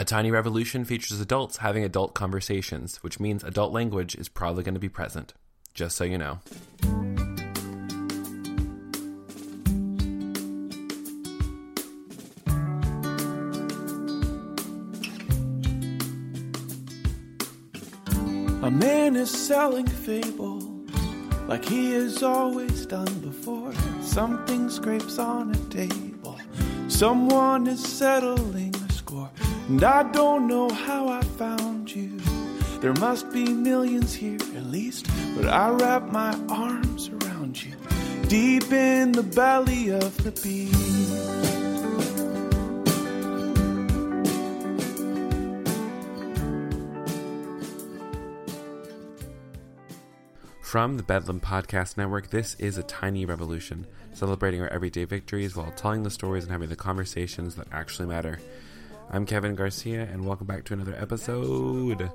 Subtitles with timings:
[0.00, 4.72] A Tiny Revolution features adults having adult conversations, which means adult language is probably going
[4.72, 5.34] to be present.
[5.74, 6.38] Just so you know.
[18.62, 20.60] A man is selling fable
[21.46, 23.74] like he has always done before.
[24.00, 26.38] Something scrapes on a table.
[26.88, 28.69] Someone is settling.
[29.70, 32.18] And I don't know how I found you.
[32.80, 35.06] There must be millions here at least.
[35.36, 37.76] But I wrap my arms around you.
[38.26, 40.74] Deep in the belly of the beast.
[50.62, 55.70] From the Bedlam Podcast Network, this is a tiny revolution, celebrating our everyday victories while
[55.76, 58.40] telling the stories and having the conversations that actually matter.
[59.12, 62.12] I'm Kevin Garcia, and welcome back to another episode.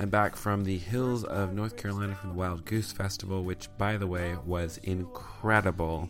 [0.00, 3.96] I'm back from the hills of North Carolina from the Wild Goose Festival, which, by
[3.96, 6.08] the way, was incredible.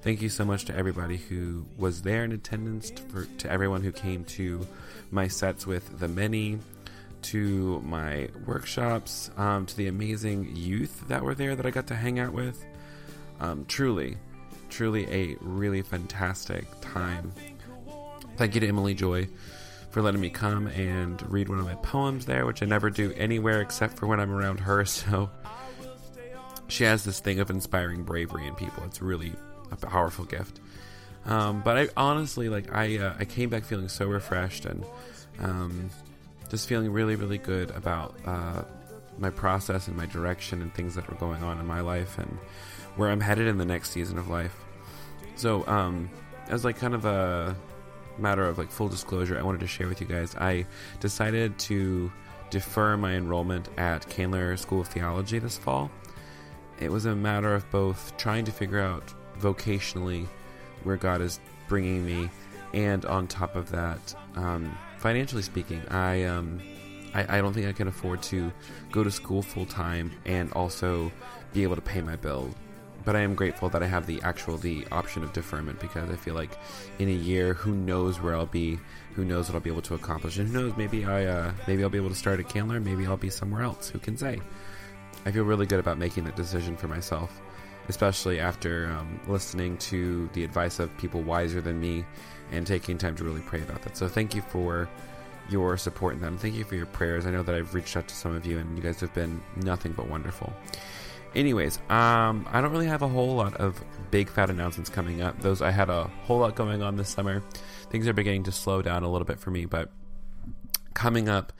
[0.00, 3.92] Thank you so much to everybody who was there in attendance, for, to everyone who
[3.92, 4.66] came to
[5.10, 6.60] my sets with the many,
[7.20, 11.94] to my workshops, um, to the amazing youth that were there that I got to
[11.94, 12.64] hang out with.
[13.38, 14.16] Um, truly,
[14.70, 17.32] truly a really fantastic time.
[18.38, 19.28] Thank you to Emily Joy
[19.94, 23.12] for letting me come and read one of my poems there, which I never do
[23.12, 24.84] anywhere except for when I'm around her.
[24.94, 25.30] So
[26.66, 28.82] she has this thing of inspiring bravery in people.
[28.82, 29.32] It's really
[29.70, 30.58] a powerful gift.
[31.26, 34.84] Um, but I honestly like I uh, I came back feeling so refreshed and
[35.38, 35.90] um,
[36.50, 38.62] just feeling really, really good about uh,
[39.18, 42.36] my process and my direction and things that are going on in my life and
[42.96, 44.56] where I'm headed in the next season of life.
[45.36, 46.10] So, um,
[46.48, 47.54] as like kind of a
[48.18, 50.34] matter of like full disclosure, I wanted to share with you guys.
[50.36, 50.66] I
[51.00, 52.12] decided to
[52.50, 55.90] defer my enrollment at Candler School of Theology this fall.
[56.80, 60.26] It was a matter of both trying to figure out vocationally
[60.82, 62.30] where God is bringing me,
[62.72, 66.60] and on top of that, um, financially speaking, I um,
[67.14, 68.52] I, I, don't think I can afford to
[68.90, 71.12] go to school full time and also
[71.52, 72.50] be able to pay my bill.
[73.04, 76.16] But I am grateful that I have the actual the option of deferment because I
[76.16, 76.58] feel like
[76.98, 78.78] in a year, who knows where I'll be,
[79.14, 81.82] who knows what I'll be able to accomplish, and who knows maybe I uh, maybe
[81.82, 83.88] I'll be able to start at Candler, maybe I'll be somewhere else.
[83.90, 84.40] Who can say?
[85.26, 87.40] I feel really good about making that decision for myself,
[87.88, 92.04] especially after um, listening to the advice of people wiser than me
[92.52, 93.96] and taking time to really pray about that.
[93.96, 94.88] So thank you for
[95.48, 96.38] your support in them.
[96.38, 97.26] Thank you for your prayers.
[97.26, 99.42] I know that I've reached out to some of you and you guys have been
[99.56, 100.52] nothing but wonderful.
[101.34, 105.40] Anyways, um, I don't really have a whole lot of big fat announcements coming up.
[105.40, 107.42] Those I had a whole lot going on this summer.
[107.90, 109.90] Things are beginning to slow down a little bit for me, but
[110.94, 111.52] coming up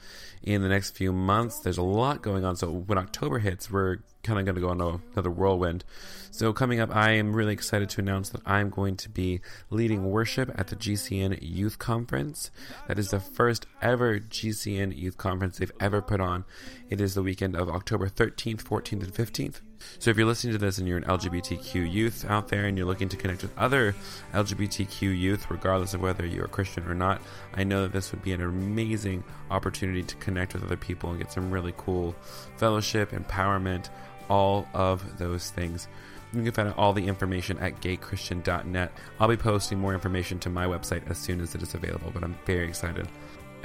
[0.45, 1.59] in the next few months.
[1.59, 2.55] There's a lot going on.
[2.55, 5.83] So when October hits, we're kind of going to go on another whirlwind.
[6.31, 10.05] So coming up, I am really excited to announce that I'm going to be leading
[10.05, 12.51] worship at the GCN Youth Conference.
[12.87, 16.45] That is the first ever GCN Youth Conference they've ever put on.
[16.89, 19.61] It is the weekend of October 13th, 14th, and 15th.
[19.99, 22.87] So if you're listening to this and you're an LGBTQ youth out there and you're
[22.87, 23.95] looking to connect with other
[24.33, 27.21] LGBTQ youth, regardless of whether you're a Christian or not,
[27.53, 31.19] I know that this would be an amazing opportunity to connect with other people and
[31.19, 32.15] get some really cool
[32.57, 33.89] fellowship, empowerment,
[34.29, 35.87] all of those things.
[36.33, 38.91] You can find out all the information at gaychristian.net.
[39.19, 42.23] I'll be posting more information to my website as soon as it is available, but
[42.23, 43.07] I'm very excited.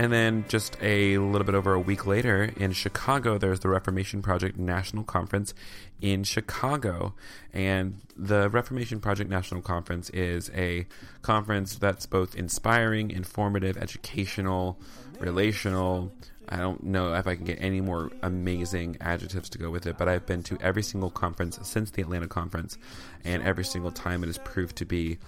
[0.01, 4.23] And then just a little bit over a week later in Chicago, there's the Reformation
[4.23, 5.53] Project National Conference
[6.01, 7.13] in Chicago.
[7.53, 10.87] And the Reformation Project National Conference is a
[11.21, 14.81] conference that's both inspiring, informative, educational,
[15.19, 16.11] relational.
[16.49, 19.99] I don't know if I can get any more amazing adjectives to go with it,
[19.99, 22.79] but I've been to every single conference since the Atlanta conference,
[23.23, 25.19] and every single time it has proved to be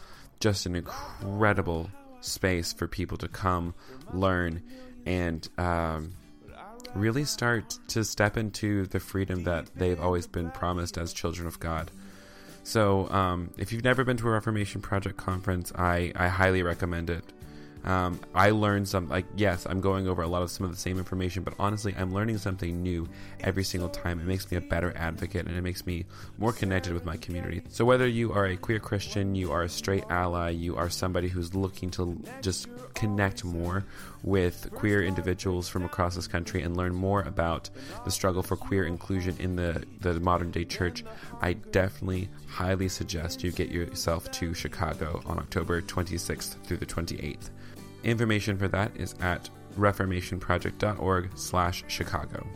[0.40, 1.90] just an incredible
[2.22, 3.74] space for people to come,
[4.12, 4.62] learn,
[5.06, 6.12] and um,
[6.94, 11.58] really start to step into the freedom that they've always been promised as children of
[11.60, 11.90] God.
[12.64, 17.10] So, um, if you've never been to a Reformation Project conference, I, I highly recommend
[17.10, 17.24] it.
[17.84, 20.78] Um, I learned some, like, yes, I'm going over a lot of some of the
[20.78, 23.08] same information, but honestly, I'm learning something new
[23.40, 24.20] every single time.
[24.20, 26.04] It makes me a better advocate and it makes me
[26.38, 27.62] more connected with my community.
[27.68, 31.28] So, whether you are a queer Christian, you are a straight ally, you are somebody
[31.28, 33.84] who's looking to just connect more
[34.22, 37.68] with queer individuals from across this country and learn more about
[38.04, 41.04] the struggle for queer inclusion in the, the modern day church,
[41.40, 47.50] I definitely highly suggest you get yourself to Chicago on October 26th through the 28th.
[48.04, 52.46] Information for that is at reformationproject.org slash Chicago.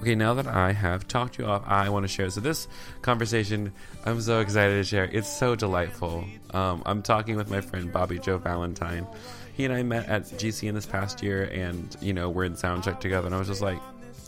[0.00, 2.28] Okay, now that I have talked you off, I want to share.
[2.28, 2.66] So this
[3.02, 3.72] conversation,
[4.04, 5.04] I'm so excited to share.
[5.04, 6.24] It's so delightful.
[6.50, 9.06] Um, I'm talking with my friend Bobby Jo Valentine.
[9.52, 12.98] He and I met at GCN this past year, and you know we're in soundcheck
[12.98, 13.26] together.
[13.26, 13.78] And I was just like,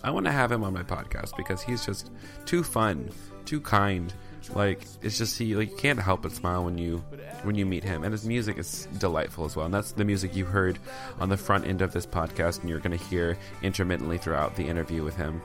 [0.05, 2.13] I want to have him on my podcast because he's just
[2.45, 3.11] too fun,
[3.45, 4.13] too kind.
[4.51, 6.99] Like it's just he like you can't help but smile when you
[7.43, 9.67] when you meet him, and his music is delightful as well.
[9.67, 10.79] And that's the music you heard
[11.21, 14.67] on the front end of this podcast, and you're going to hear intermittently throughout the
[14.67, 15.43] interview with him.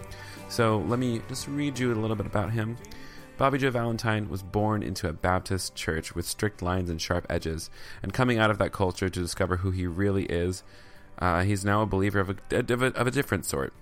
[0.50, 2.78] So let me just read you a little bit about him.
[3.38, 7.70] Bobby Jo Valentine was born into a Baptist church with strict lines and sharp edges,
[8.04, 10.64] and coming out of that culture to discover who he really is,
[11.20, 13.74] uh, he's now a believer of a, of a, of a different sort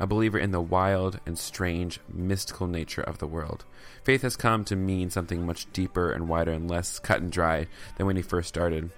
[0.00, 3.64] a believer in the wild and strange, mystical nature of the world.
[4.02, 7.66] Faith has come to mean something much deeper and wider and less cut and dry
[7.96, 8.90] than when he first started.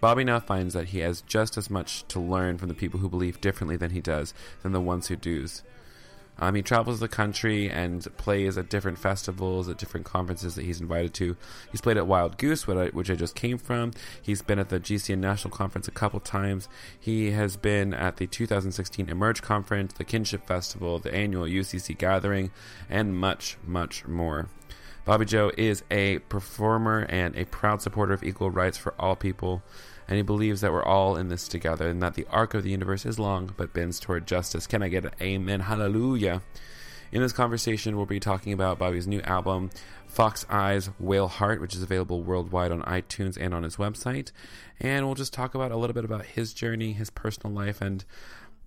[0.00, 3.08] Bobby now finds that he has just as much to learn from the people who
[3.08, 5.46] believe differently than he does than the ones who do.
[6.38, 10.80] Um, he travels the country and plays at different festivals, at different conferences that he's
[10.80, 11.36] invited to.
[11.70, 13.92] He's played at Wild Goose, which I, which I just came from.
[14.22, 16.68] He's been at the GCN National Conference a couple times.
[16.98, 22.50] He has been at the 2016 Emerge Conference, the Kinship Festival, the annual UCC Gathering,
[22.88, 24.48] and much, much more.
[25.04, 29.62] Bobby Jo is a performer and a proud supporter of equal rights for all people
[30.08, 32.70] and he believes that we're all in this together and that the arc of the
[32.70, 34.66] universe is long but bends toward justice.
[34.66, 35.60] Can I get an amen?
[35.60, 36.42] Hallelujah.
[37.12, 39.70] In this conversation, we'll be talking about Bobby's new album,
[40.06, 44.30] Fox Eyes Whale Heart, which is available worldwide on iTunes and on his website.
[44.80, 48.04] And we'll just talk about a little bit about his journey, his personal life, and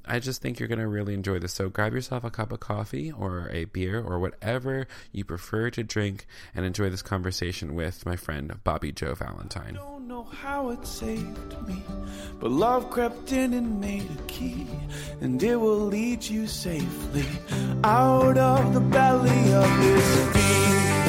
[0.05, 1.53] I just think you're going to really enjoy this.
[1.53, 5.83] So grab yourself a cup of coffee or a beer or whatever you prefer to
[5.83, 6.25] drink
[6.55, 9.77] and enjoy this conversation with my friend Bobby Jo Valentine.
[9.77, 11.83] I don't know how it saved me,
[12.39, 14.67] but love crept in and made a key,
[15.21, 17.25] and it will lead you safely
[17.83, 21.00] out of the belly of this.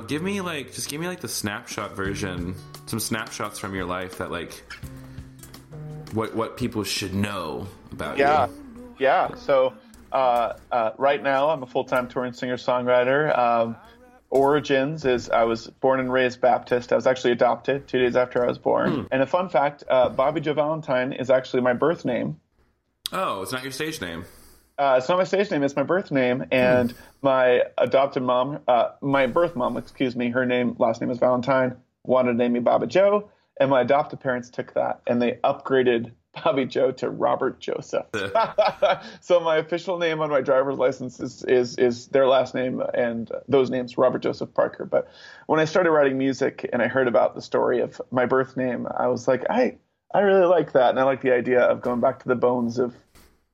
[0.00, 0.06] Know.
[0.06, 2.54] Give me like, just give me like the snapshot version,
[2.86, 4.62] some snapshots from your life that like,
[6.12, 8.52] what what people should know about Yeah, you.
[8.98, 9.28] yeah.
[9.30, 9.34] Yeah.
[9.36, 9.74] So
[10.12, 13.36] uh, uh, right now, I'm a full time touring singer songwriter.
[13.36, 13.76] Um,
[14.30, 16.92] origins is I was born and raised Baptist.
[16.92, 19.06] I was actually adopted two days after I was born.
[19.10, 22.40] And a fun fact: uh, Bobby Jo Valentine is actually my birth name.
[23.12, 24.24] Oh, it's not your stage name.
[24.78, 26.44] Uh, it's not my stage name; it's my birth name.
[26.50, 31.18] And my adopted mom, uh, my birth mom, excuse me, her name last name is
[31.18, 31.76] Valentine.
[32.04, 36.12] Wanted to name me Bobby Jo, and my adoptive parents took that and they upgraded
[36.44, 38.06] Bobby Jo to Robert Joseph.
[39.20, 43.30] so my official name on my driver's license is, is is their last name and
[43.48, 44.84] those names Robert Joseph Parker.
[44.84, 45.08] But
[45.46, 48.86] when I started writing music and I heard about the story of my birth name,
[48.96, 49.78] I was like, I
[50.12, 52.78] I really like that, and I like the idea of going back to the bones
[52.78, 52.94] of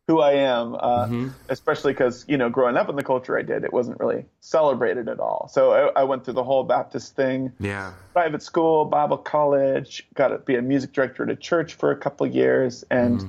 [0.09, 1.07] who I am, uh,
[1.49, 5.09] especially because you know, growing up in the culture I did, it wasn't really celebrated
[5.09, 5.49] at all.
[5.53, 7.93] So I, I went through the whole Baptist thing Yeah.
[8.13, 11.97] private school, Bible college, got to be a music director at a church for a
[11.97, 13.25] couple of years, and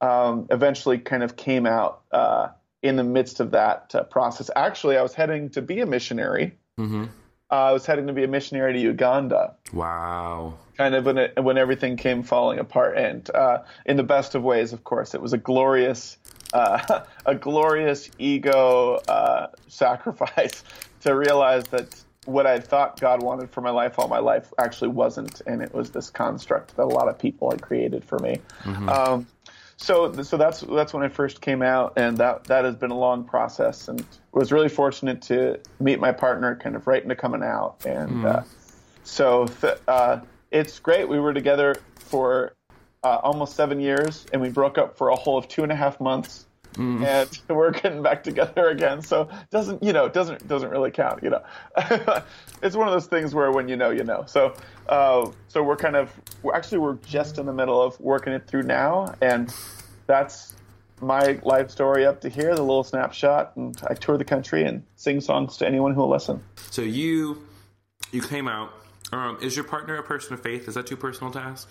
[0.00, 2.48] um, eventually kind of came out uh,
[2.82, 4.50] in the midst of that uh, process.
[4.54, 6.58] Actually, I was heading to be a missionary.
[6.78, 7.06] Mm-hmm.
[7.50, 10.54] Uh, I was heading to be a missionary to Uganda, Wow.
[10.76, 14.42] kind of when it, when everything came falling apart, and uh, in the best of
[14.42, 16.18] ways, of course, it was a glorious.
[16.52, 20.64] Uh, a glorious ego uh, sacrifice
[21.02, 24.88] to realize that what I thought God wanted for my life all my life actually
[24.88, 28.40] wasn't, and it was this construct that a lot of people had created for me.
[28.66, 29.26] Um,
[29.78, 32.98] so, so that's that's when I first came out, and that that has been a
[32.98, 37.44] long process, and was really fortunate to meet my partner kind of right into coming
[37.44, 38.42] out, and uh,
[39.04, 40.20] so th- uh,
[40.50, 41.08] it's great.
[41.08, 42.54] We were together for
[43.04, 45.76] uh, almost seven years, and we broke up for a whole of two and a
[45.76, 46.46] half months.
[46.78, 50.90] And we're getting back together again, so it doesn't you know it doesn't doesn't really
[50.90, 51.42] count, you know.
[52.62, 54.24] it's one of those things where when you know, you know.
[54.26, 54.54] So
[54.88, 58.46] uh, so we're kind of we're actually we're just in the middle of working it
[58.46, 59.52] through now, and
[60.06, 60.54] that's
[61.00, 63.56] my life story up to here, the little snapshot.
[63.56, 66.42] And I tour the country and sing songs to anyone who will listen.
[66.70, 67.42] So you
[68.12, 68.72] you came out.
[69.12, 70.68] Um, is your partner a person of faith?
[70.68, 71.68] Is that too personal to ask?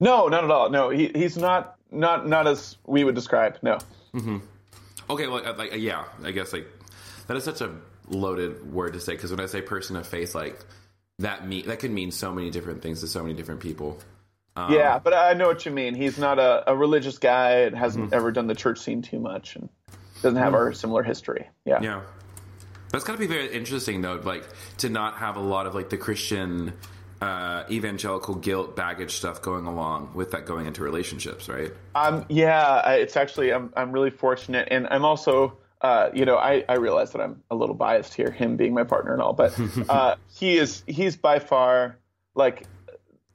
[0.00, 0.70] No, not at all.
[0.70, 3.58] No, he, he's not not not as we would describe.
[3.62, 3.78] No.
[4.14, 4.38] Mm-hmm.
[5.10, 6.66] Okay, well, uh, like, uh, yeah, I guess like
[7.26, 7.74] that is such a
[8.08, 10.58] loaded word to say because when I say person of faith, like
[11.18, 13.98] that mean that could mean so many different things to so many different people.
[14.56, 15.94] Um, yeah, but I know what you mean.
[15.94, 18.14] He's not a, a religious guy and hasn't Mm-hmm.
[18.14, 19.68] ever done the church scene too much and
[20.20, 21.48] doesn't have our similar history.
[21.64, 21.80] Yeah.
[21.80, 22.00] Yeah.
[22.90, 24.44] That's got to be very interesting, though, like
[24.78, 26.72] to not have a lot of like the Christian
[27.20, 31.72] uh, evangelical guilt baggage stuff going along with that going into relationships, right?
[31.94, 36.64] Um, yeah, it's actually I'm I'm really fortunate, and I'm also uh, you know I
[36.68, 39.58] I realize that I'm a little biased here, him being my partner and all, but
[39.88, 41.98] uh, he is he's by far
[42.34, 42.66] like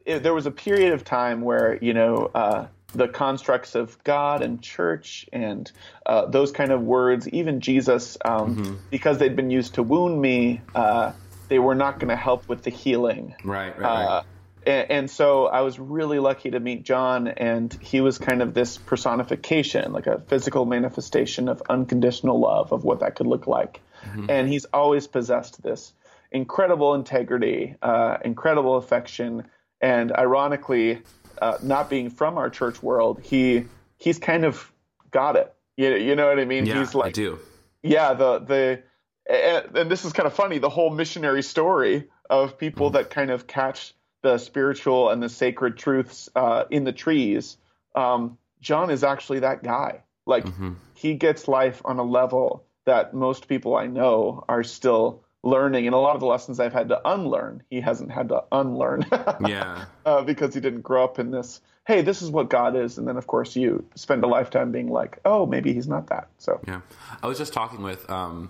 [0.05, 4.41] it, there was a period of time where you know uh, the constructs of God
[4.41, 5.71] and church and
[6.05, 10.61] uh, those kind of words, even Jesus, um, because they'd been used to wound me,
[10.75, 11.13] uh,
[11.47, 13.35] they were not going to help with the healing.
[13.43, 14.05] Right, right, right.
[14.05, 14.23] Uh,
[14.65, 18.53] and, and so I was really lucky to meet John, and he was kind of
[18.53, 23.81] this personification, like a physical manifestation of unconditional love, of what that could look like.
[24.29, 25.93] And he's always possessed this
[26.31, 29.45] incredible integrity, uh, incredible affection,
[29.79, 31.01] and ironically,
[31.41, 33.65] uh, not being from our church world, he
[33.97, 34.71] he's kind of
[35.11, 35.53] got it.
[35.77, 36.65] You, you know what I mean?
[36.65, 37.39] yeah, he's like I do.
[37.81, 38.83] yeah the the
[39.29, 43.31] and, and this is kind of funny the whole missionary story of people that kind
[43.31, 47.57] of catch the spiritual and the sacred truths uh, in the trees.
[47.95, 50.01] Um, john is actually that guy.
[50.25, 50.45] Like
[50.93, 55.85] he gets life on a level that most people i know are still learning.
[55.85, 59.05] And a lot of the lessons i've had to unlearn he hasn't had to unlearn.
[59.45, 62.97] Yeah, uh, because he didn't grow up in this hey this is what god is.
[62.97, 66.29] And then of course you spend a lifetime being like oh maybe he's not that.
[66.37, 66.81] So yeah.
[67.21, 68.49] I was just talking with um,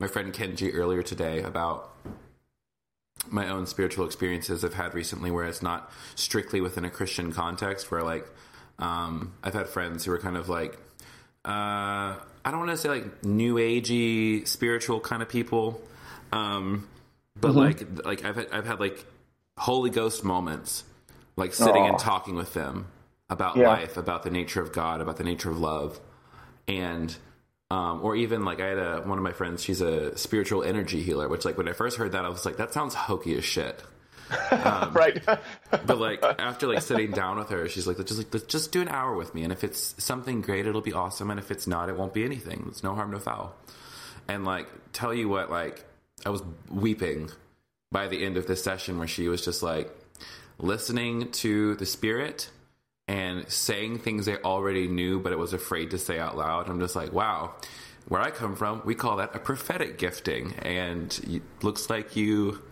[0.00, 1.90] my friend Kenji earlier today about
[3.30, 7.90] my own spiritual experiences I've had recently, where it's not strictly within a Christian context.
[7.90, 8.26] Where like
[8.78, 10.74] um, I've had friends who are kind of like
[11.44, 15.80] uh, I don't want to say like new agey spiritual kind of people,
[16.32, 16.88] um,
[17.40, 19.04] but like like I've had, I've had like
[19.56, 20.84] Holy Ghost moments,
[21.36, 22.86] like sitting and talking with them
[23.30, 23.68] about Yeah.
[23.68, 26.00] life, about the nature of God, about the nature of love,
[26.66, 27.16] and
[27.72, 29.62] um, or even like I had a one of my friends.
[29.64, 32.58] She's a spiritual energy healer, which like when I first heard that, I was like,
[32.58, 33.82] that sounds hokey as shit.
[34.52, 38.46] right But like after like sitting down with her, she's like, let's just like let's
[38.46, 41.40] just do an hour with me, and if it's something great, it'll be awesome, and
[41.40, 42.66] if it's not, it won't be anything.
[42.68, 43.54] It's no harm, no foul.
[44.28, 45.82] And like tell you what, like
[46.26, 47.30] I was weeping
[47.90, 49.90] by the end of this session where she was just like
[50.58, 52.50] listening to the spirit
[53.08, 56.68] and saying things they already knew, but it was afraid to say out loud.
[56.68, 57.54] I'm just like, wow.
[58.08, 62.62] Where I come from, we call that a prophetic gifting, and it looks like you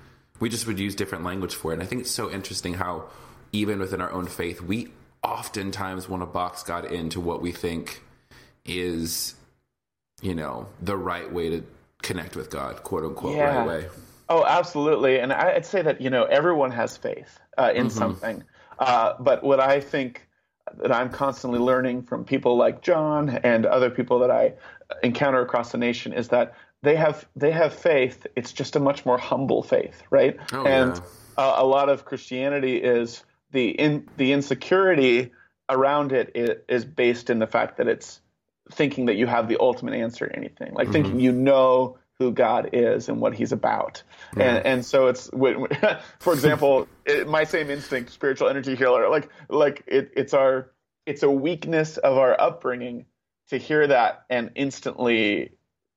[0.40, 1.74] we just would use different language for it.
[1.74, 3.04] And I think it's so interesting how
[3.52, 4.88] even within our own faith, we
[5.22, 8.02] oftentimes want to box God into what we think
[8.64, 9.34] is,
[10.22, 11.64] you know, the right way to
[12.02, 13.58] connect with God, quote unquote, Yeah.
[13.58, 13.88] right way.
[14.30, 15.18] Oh, absolutely.
[15.18, 18.42] And I'd say that, you know, everyone has faith uh, in something.
[18.80, 20.26] Uh, but what I think
[20.78, 24.54] that I'm constantly learning from people like John and other people that I
[25.02, 28.26] encounter across the nation is that they have they have faith.
[28.36, 30.36] It's just a much more humble faith, right?
[30.52, 31.00] Oh, and yeah.
[31.36, 35.32] uh, a lot of Christianity is the in the insecurity
[35.68, 36.32] around it
[36.70, 38.20] i- based in the fact that it's
[38.72, 42.70] thinking that you have the ultimate answer to anything, like thinking you know who God
[42.74, 44.02] is and what He's about,
[44.36, 45.28] and and so it's,
[46.20, 50.70] for example, it, my same instinct, spiritual energy healer, like like it, it's our
[51.06, 53.06] it's a weakness of our upbringing
[53.48, 55.52] to hear that and instantly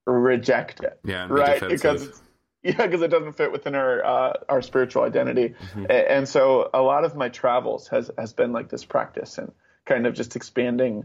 [0.08, 1.62] reject it, Yeah, be right?
[1.62, 1.82] defensive.
[1.82, 2.22] Because
[2.64, 5.56] yeah, because it doesn't fit within our uh, our spiritual identity,
[5.90, 9.52] A- and so a lot of my travels has has been like this practice and
[9.86, 11.04] kind of just expanding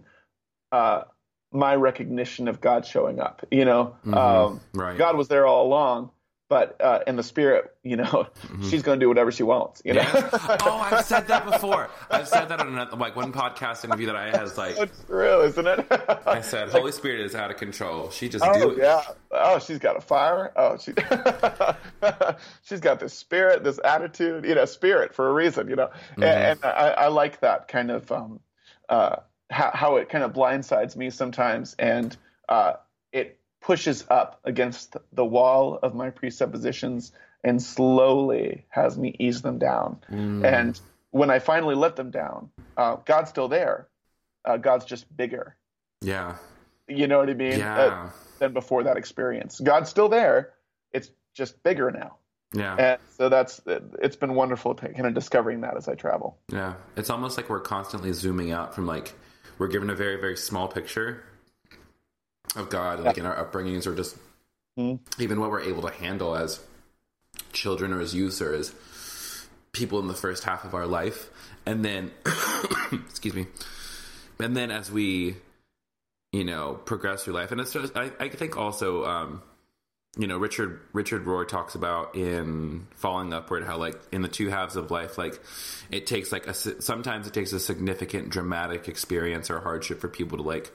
[0.71, 1.03] uh,
[1.53, 3.45] my recognition of God showing up.
[3.51, 4.97] You know, um, Right.
[4.99, 6.11] God was there all along,
[6.51, 8.27] but uh, in the spirit, you know,
[8.69, 9.83] she's going to do whatever she wants.
[9.85, 11.91] You know, oh, I've said that before.
[12.11, 14.43] I've said that on another, like one podcast interview that I had.
[14.45, 15.87] Is like it's real, isn't it?
[16.27, 18.11] I said, Holy Spirit is out of control.
[18.11, 19.03] She just Oh do yeah.
[19.31, 20.53] Oh, she's got a fire.
[20.57, 20.93] Oh, she
[22.63, 24.45] she's got this spirit, this attitude.
[24.45, 25.69] You know, spirit for a reason.
[25.69, 28.41] You know, and, and I, I like that kind of um,
[28.89, 29.17] uh,
[29.51, 32.17] how, how it kind of blindsides me sometimes, and
[32.49, 32.75] uh,
[33.13, 37.13] it pushes up against the wall of my presuppositions
[37.45, 39.99] and slowly has me ease them down.
[40.11, 43.89] And when I finally let them down, uh, God's still there.
[44.45, 45.57] Uh, God's just bigger.
[46.01, 46.37] Yeah.
[46.89, 47.59] You know what I mean?
[47.59, 47.79] Yeah.
[47.79, 49.61] Uh, than before that experience.
[49.61, 50.55] God's still there.
[50.93, 52.17] It's just bigger now.
[52.55, 52.77] Yeah.
[52.77, 56.39] And so that's it's been wonderful to kind of discovering that as I travel.
[56.51, 59.15] Yeah, it's almost like we're constantly zooming out from like
[59.59, 61.25] we're given a very very small picture
[62.57, 64.17] of God, like in our upbringings or just
[64.79, 65.23] mm-hmm.
[65.23, 66.61] even what we're able to handle as
[67.53, 68.75] children or as youth or as
[69.73, 71.31] people in the first half of our life.
[71.67, 72.11] And then,
[72.93, 73.47] excuse me,
[74.41, 75.37] and then as we,
[76.33, 79.43] you know, progress through life, and it's just, I, I think also, um,
[80.17, 84.49] you know, Richard Richard Rohr talks about in Falling Upward how like in the two
[84.49, 85.41] halves of life, like
[85.91, 90.39] it takes like a sometimes it takes a significant dramatic experience or hardship for people
[90.39, 90.73] to like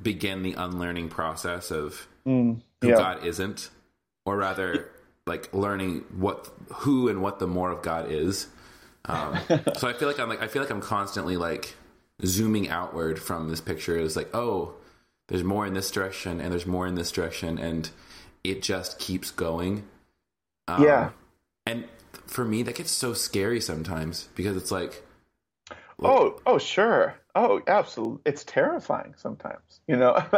[0.00, 2.88] begin the unlearning process of mm, who.
[2.88, 3.70] God isn't,
[4.24, 4.90] or rather
[5.26, 8.46] like learning what who and what the more of God is.
[9.06, 9.38] Um,
[9.76, 11.74] so I feel like I'm like I feel like I'm constantly like
[12.24, 13.96] zooming outward from this picture.
[13.96, 14.74] Is like oh,
[15.28, 17.90] there's more in this direction and there's more in this direction, and
[18.44, 19.84] it just keeps going.
[20.66, 21.10] Um, yeah,
[21.66, 21.84] and
[22.26, 25.02] for me that gets so scary sometimes because it's like,
[25.98, 28.20] look, oh oh sure Oh, absolutely!
[28.24, 29.80] It's terrifying sometimes.
[29.86, 30.20] You know,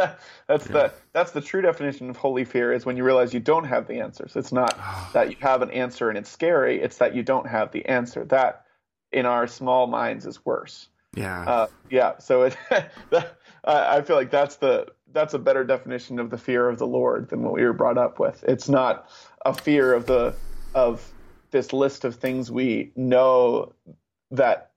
[0.47, 0.71] that's yeah.
[0.71, 3.87] the that's the true definition of holy fear is when you realize you don't have
[3.87, 4.35] the answers.
[4.35, 4.77] It's not
[5.13, 6.79] that you have an answer and it's scary.
[6.79, 8.23] It's that you don't have the answer.
[8.25, 8.65] That,
[9.11, 10.89] in our small minds, is worse.
[11.15, 11.41] Yeah.
[11.41, 12.19] Uh, yeah.
[12.19, 12.57] So it,
[13.65, 17.29] I feel like that's the that's a better definition of the fear of the Lord
[17.29, 18.43] than what we were brought up with.
[18.47, 19.09] It's not
[19.45, 20.35] a fear of the
[20.73, 21.11] of
[21.51, 23.73] this list of things we know
[24.31, 24.71] that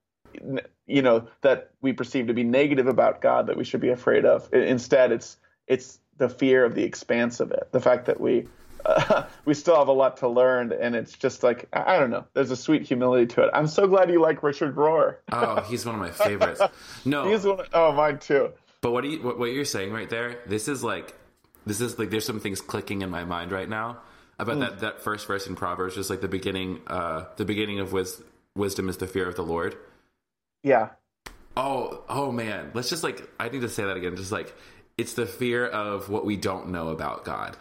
[0.86, 4.24] you know that we perceive to be negative about God that we should be afraid
[4.24, 4.52] of.
[4.52, 5.36] Instead, it's
[5.66, 8.46] it's the fear of the expanse of it, the fact that we
[8.84, 12.24] uh, we still have a lot to learn, and it's just like I, don't know.
[12.34, 13.50] There's a sweet humility to it.
[13.54, 15.16] I'm so glad you like Richard Rohr.
[15.32, 16.60] oh, he's one of my favorites.
[17.04, 17.60] No, he's one.
[17.60, 18.50] Of, oh, mine too.
[18.84, 20.40] But what, you, what what you're saying right there?
[20.44, 21.14] This is like
[21.64, 23.96] this is like there's some things clicking in my mind right now
[24.38, 24.60] about mm.
[24.60, 26.82] that that first verse in Proverbs, just like the beginning.
[26.86, 28.20] Uh, the beginning of wis-
[28.54, 29.74] wisdom is the fear of the Lord.
[30.62, 30.90] Yeah.
[31.56, 32.72] Oh, oh man.
[32.74, 34.16] Let's just like I need to say that again.
[34.16, 34.54] Just like
[34.98, 37.56] it's the fear of what we don't know about God.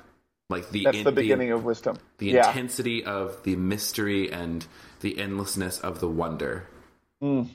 [0.50, 2.00] Like the That's in, the beginning the, of wisdom.
[2.18, 2.50] The yeah.
[2.50, 4.68] intensity of the mystery and
[5.00, 6.68] the endlessness of the wonder.
[7.24, 7.48] Mm.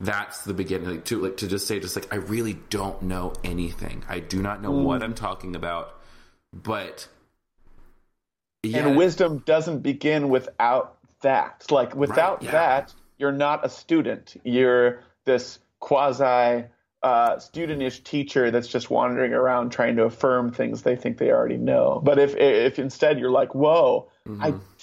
[0.00, 3.34] That's the beginning like, to like to just say just like I really don't know
[3.44, 4.02] anything.
[4.08, 4.82] I do not know mm.
[4.82, 5.94] what I'm talking about.
[6.52, 7.06] But
[8.62, 8.86] yeah.
[8.86, 11.66] And wisdom doesn't begin without that.
[11.70, 12.50] Like without right, yeah.
[12.52, 14.36] that, you're not a student.
[14.42, 16.64] You're this quasi
[17.02, 21.56] uh, studentish teacher that's just wandering around trying to affirm things they think they already
[21.56, 22.00] know.
[22.02, 24.42] But if if instead you're like, whoa, mm-hmm.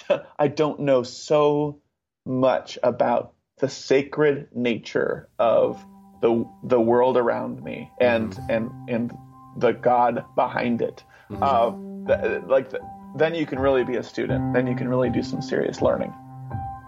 [0.09, 1.79] I I don't know so
[2.25, 5.83] much about the sacred nature of
[6.21, 8.51] the the world around me and mm-hmm.
[8.51, 9.17] and and
[9.57, 11.03] the God behind it.
[11.29, 11.43] Mm-hmm.
[11.43, 12.83] Uh, th- like th-
[13.15, 14.53] then you can really be a student.
[14.53, 16.13] Then you can really do some serious learning.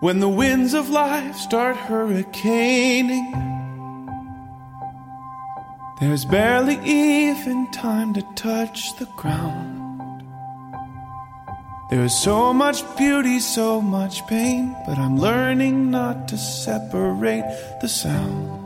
[0.01, 3.33] When the winds of life start hurricaning,
[5.99, 9.78] there's barely even time to touch the ground.
[11.89, 17.43] There is so much beauty, so much pain, but I'm learning not to separate
[17.81, 18.59] the sounds.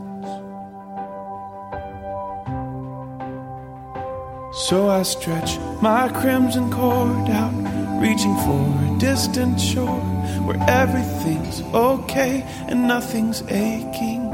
[4.68, 7.54] So I stretch my crimson cord out,
[7.98, 10.04] reaching for a distant shore
[10.44, 14.30] where everything's okay and nothing's aching.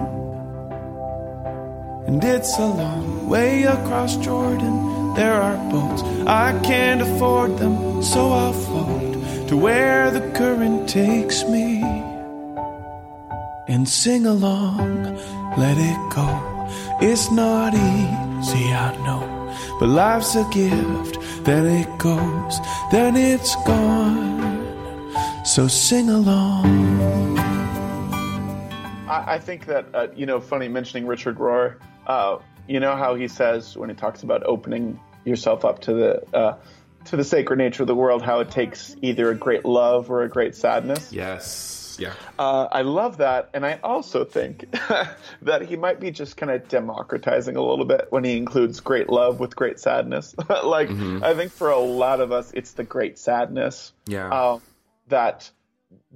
[2.09, 5.00] And it's a long way across Jordan.
[5.17, 11.45] There are boats, I can't afford them, so I'll float to where the current takes
[11.45, 11.83] me.
[13.69, 15.05] And sing along,
[15.57, 16.29] let it go.
[17.01, 21.19] It's not easy, I know, but life's a gift.
[21.45, 22.61] Then it goes,
[22.93, 25.45] then it's gone.
[25.45, 27.39] So sing along.
[29.09, 32.39] I, I think that, uh, you know, funny mentioning Richard Rohr, uh,
[32.71, 36.37] you know how he says when he talks about opening yourself up to the.
[36.37, 36.57] Uh,
[37.07, 40.23] to the sacred nature of the world, how it takes either a great love or
[40.23, 41.11] a great sadness.
[41.11, 41.97] Yes.
[41.99, 42.13] Yeah.
[42.39, 43.49] Uh, I love that.
[43.55, 44.71] And I also think
[45.43, 49.09] that he might be just kind of democratizing a little bit when he includes great
[49.09, 50.35] love with great sadness.
[50.63, 51.25] like, mm-hmm.
[51.25, 53.95] I think for a lot of us, it's the great sadness.
[54.07, 54.29] Yeah.
[54.29, 54.63] Um,
[55.09, 55.51] that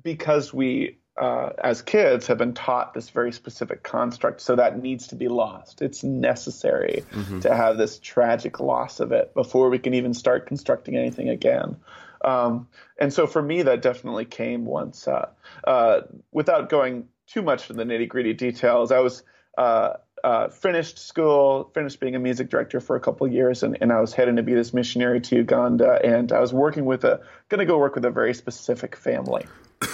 [0.03, 5.09] because we uh, as kids have been taught this very specific construct, so that needs
[5.09, 5.81] to be lost.
[5.81, 7.41] It's necessary mm-hmm.
[7.41, 11.77] to have this tragic loss of it before we can even start constructing anything again.
[12.25, 15.29] Um, and so for me, that definitely came once, uh,
[15.65, 16.01] uh,
[16.33, 18.91] without going too much into the nitty gritty details.
[18.91, 19.23] I was
[19.57, 23.77] uh, uh, finished school, finished being a music director for a couple of years, and,
[23.81, 26.01] and I was heading to be this missionary to Uganda.
[26.03, 29.47] And I was working with a, going to go work with a very specific family.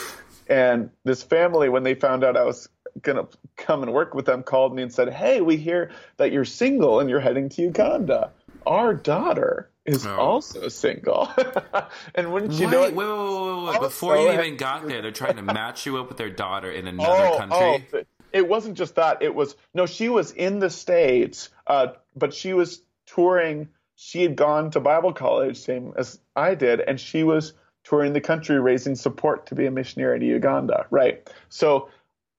[0.50, 2.68] And this family, when they found out I was
[3.02, 6.32] going to come and work with them, called me and said, Hey, we hear that
[6.32, 8.32] you're single and you're heading to Uganda.
[8.66, 10.16] Our daughter is Oh.
[10.16, 11.30] also single.
[12.16, 12.94] and wouldn't you wait, know wait, it?
[12.96, 16.18] wait, wait, wait, Before you even got there, they're trying to match you up with
[16.18, 17.88] their daughter in another Oh, country.
[17.94, 19.22] oh, it wasn't just that.
[19.22, 19.86] It was no.
[19.86, 23.68] She was in the states, uh, but she was touring.
[23.96, 27.52] She had gone to Bible college, same as I did, and she was
[27.84, 30.86] touring the country, raising support to be a missionary to Uganda.
[30.90, 31.28] Right.
[31.48, 31.88] So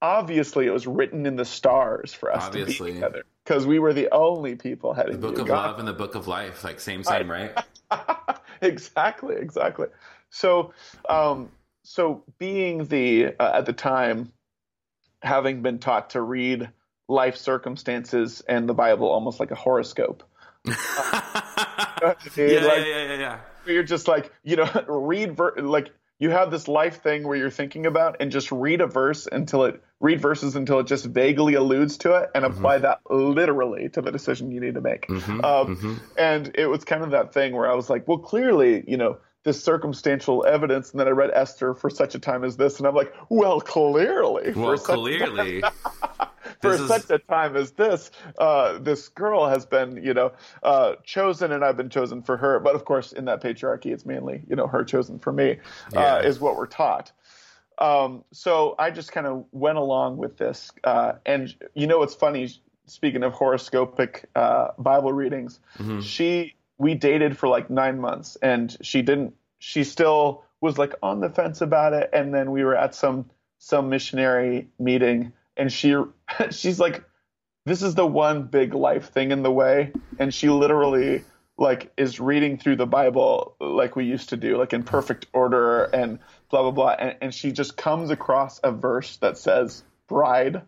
[0.02, 3.94] obviously, it was written in the stars for us to be together because we were
[3.94, 7.04] the only people heading The book of love and the book of life, like same,
[7.04, 7.58] same, right?
[8.62, 9.88] exactly, exactly.
[10.30, 10.74] So,
[11.10, 11.52] um,
[11.84, 14.32] so being the uh, at the time,
[15.22, 16.70] having been taught to read
[17.08, 20.24] life circumstances and the Bible almost like a horoscope.
[20.66, 20.74] yeah,
[22.36, 23.40] Dude, yeah, like, yeah, yeah, yeah.
[23.66, 27.50] You're just like you know, read ver- like you have this life thing where you're
[27.50, 31.56] thinking about and just read a verse until it read verses until it just vaguely
[31.56, 32.84] alludes to it and apply mm-hmm.
[32.84, 35.08] that literally to the decision you need to make.
[35.08, 35.44] Mm-hmm.
[35.44, 35.96] um, mm-hmm.
[36.18, 39.18] And it was kind of that thing where I was like, well, clearly, you know,
[39.44, 42.88] this circumstantial evidence, and then I read Esther for such a time as this, and
[42.88, 45.64] I'm like, well, clearly, Well, clearly,
[46.62, 50.32] for is- such a time as this, uh, this girl has been, you know,
[50.64, 52.60] uh, chosen, and I've been chosen for her.
[52.60, 55.58] But of course, in that patriarchy, it's mainly, you know, her chosen for me,
[55.94, 56.16] Yeah.
[56.16, 57.12] uh, is what we're taught.
[57.78, 62.14] Um, so I just kind of went along with this, uh, and you know, what's
[62.16, 62.50] funny.
[62.88, 66.02] Speaking of horoscopic uh, Bible readings, Mm-hmm.
[66.02, 69.34] she we dated for like nine months, and she didn't.
[69.60, 73.30] She still was like on the fence about it, and then we were at some
[73.60, 75.96] some missionary meeting, and she
[76.52, 77.04] she's like,
[77.66, 81.24] "This is the one big life thing in the way," and she literally
[81.58, 85.84] like is reading through the Bible like we used to do, like in perfect order
[85.86, 90.62] and blah blah blah, and, and she just comes across a verse that says "bride,"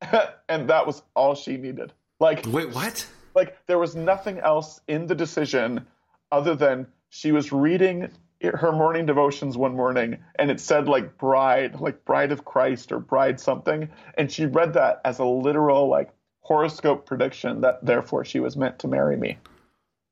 [0.48, 1.92] and that was all she needed.
[2.20, 3.06] Like wait, what?
[3.34, 5.86] like there was nothing else in the decision
[6.32, 8.10] other than she was reading
[8.42, 12.98] her morning devotions one morning and it said like bride like bride of christ or
[12.98, 16.10] bride something and she read that as a literal like
[16.42, 19.38] horoscope prediction that therefore she was meant to marry me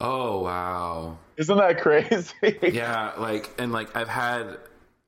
[0.01, 1.19] Oh wow.
[1.37, 4.59] isn't that crazy Yeah, like and like I've had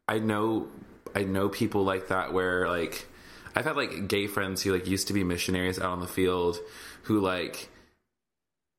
[0.06, 0.68] I know
[1.14, 3.06] I know people like that where like
[3.56, 6.58] I've had like gay friends who like used to be missionaries out on the field
[7.02, 7.68] who like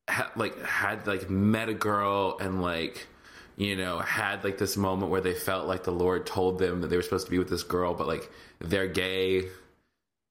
[0.09, 3.07] ha- like had like met a girl and like
[3.57, 6.87] you know had like this moment where they felt like the Lord told them that
[6.87, 9.45] they were supposed to be with this girl but like they're gay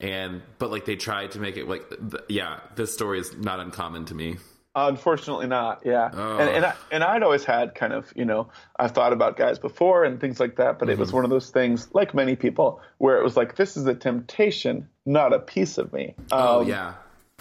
[0.01, 3.61] and but like they tried to make it like th- yeah this story is not
[3.61, 4.37] uncommon to me
[4.79, 5.81] Unfortunately, not.
[5.87, 6.37] Yeah, Oh.
[6.37, 9.59] and and I, and I'd always had kind of you know I've thought about guys
[9.59, 11.01] before and things like that, but it Mm-hmm.
[11.01, 13.95] was one of those things like many people where it was like this is a
[13.95, 16.15] temptation, not a piece of me.
[16.31, 16.93] oh Um, yeah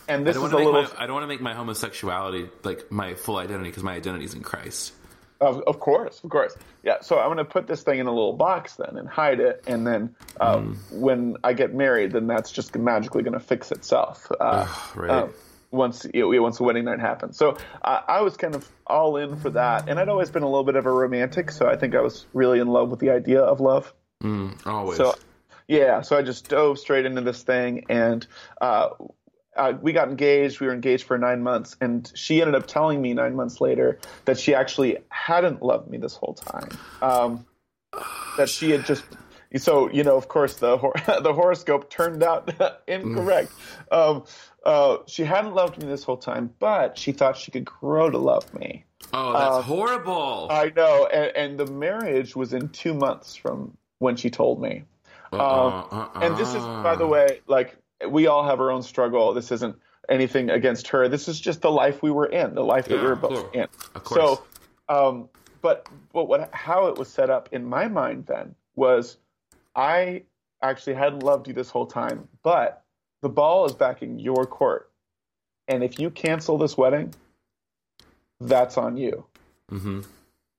[0.08, 3.16] and this is a little my I don't want to make my homosexuality like my
[3.16, 4.94] full identity because my identity is in Christ.
[5.42, 6.56] Of, of course, of course.
[6.84, 7.02] Yeah.
[7.02, 9.64] So I'm going to put this thing in a little box then and hide it,
[9.68, 10.74] and then uh, Hmm.
[10.92, 14.32] when I get married, then that's just magically going to fix itself.
[14.40, 15.10] Uh, right.
[15.10, 15.28] uh,
[15.72, 17.38] once you know, once the wedding night happens.
[17.38, 20.48] So uh, I was kind of all in for that, and I'd always been a
[20.50, 23.10] little bit of a romantic, so I think I was really in love with the
[23.10, 23.94] idea of love.
[24.66, 24.98] Always.
[24.98, 25.16] So
[25.68, 28.26] yeah, so I just dove straight into this thing, and
[28.62, 28.90] uh,
[29.56, 30.60] uh, we got engaged.
[30.60, 34.00] We were engaged for nine months, and she ended up telling me nine months later
[34.26, 36.70] that she actually hadn't loved me this whole time.
[37.02, 37.46] Um,
[38.38, 39.04] that she had just.
[39.58, 42.52] So you know, of course, the hor- the horoscope turned out
[42.88, 43.52] incorrect.
[43.92, 44.26] Um,
[44.66, 48.18] uh, she hadn't loved me this whole time, but she thought she could grow to
[48.18, 48.84] love me.
[49.14, 50.48] oh, that's horrible.
[50.50, 54.84] I know, and, and the marriage was in two months from when she told me.
[55.32, 56.96] Uh-uh, Um, and this is, by uh-uh.
[56.96, 57.78] the way, like
[58.10, 59.34] we all have our own struggle.
[59.34, 59.76] This isn't
[60.10, 61.08] anything against her.
[61.08, 63.50] This is just the life we were in, the life that we were both cool.
[63.54, 63.68] in.
[63.96, 64.20] Of course.
[64.20, 64.44] So,
[64.90, 65.30] um,
[65.62, 69.18] but but what how it was set up in my mind then was
[69.76, 70.24] I
[70.62, 72.84] actually hadn't loved you this whole time, but
[73.22, 74.92] the ball is back in your court,
[75.68, 77.14] and if you cancel this wedding,
[78.40, 79.26] that's on you.
[79.70, 80.02] hmm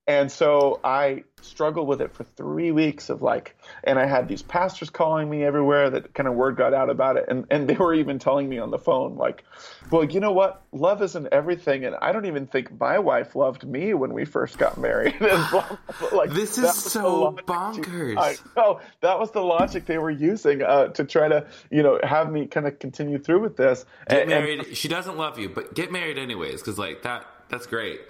[0.08, 4.40] And so I struggled with it for three weeks of like, and I had these
[4.42, 7.24] pastors calling me everywhere that kind of word got out about it.
[7.28, 9.42] And, and they were even telling me on the phone, like,
[9.90, 10.62] well, you know what?
[10.72, 11.84] Love isn't everything.
[11.84, 15.14] And I don't even think my wife loved me when we first got married.
[15.20, 18.16] And like, This is so bonkers.
[18.16, 18.80] I know.
[19.00, 22.46] That was the logic they were using uh, to try to, you know, have me
[22.46, 23.84] kind of continue through with this.
[24.08, 24.76] Get And- and- married.
[24.76, 27.26] she doesn't love you, but get married anyways because like that.
[27.48, 28.00] That's great.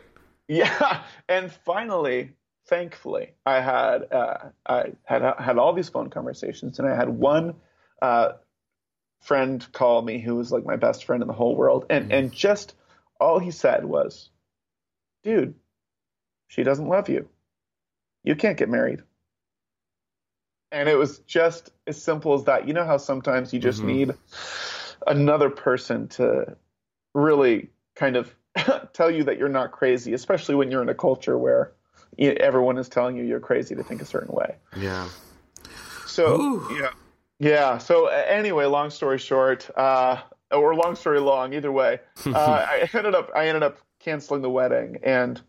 [0.49, 2.33] Yeah, and finally,
[2.67, 7.55] thankfully, I had uh, I had had all these phone conversations, and I had one
[8.01, 8.33] uh,
[9.21, 12.33] friend call me who was like my best friend in the whole world, and and
[12.33, 12.75] just
[13.21, 14.31] all he said was,
[15.23, 15.55] dude,
[16.49, 17.29] she doesn't love you.
[18.23, 19.03] You can't get married.
[20.73, 22.67] And it was just as simple as that.
[22.67, 23.87] You know how sometimes you just Mhm.
[23.87, 24.15] need
[25.07, 26.57] another person to
[27.15, 28.35] really kind of
[28.93, 31.73] tell you that you're not crazy, especially when you're in a culture where
[32.19, 34.57] everyone is telling you you're crazy to think a certain way.
[34.77, 35.09] Yeah.
[36.07, 36.79] So Ooh.
[36.81, 36.91] yeah,
[37.39, 37.79] yeah.
[37.79, 43.15] So anyway, long story short, uh, or long story long, either way, uh, I ended
[43.15, 45.41] up I ended up canceling the wedding, and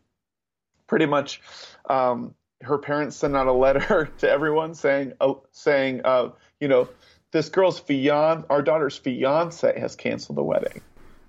[0.88, 1.42] pretty much,
[1.90, 6.90] um, her parents sent out a letter to everyone saying uh, saying uh, you know
[7.32, 10.82] this girl's fiance, our daughter's fiance has canceled the wedding.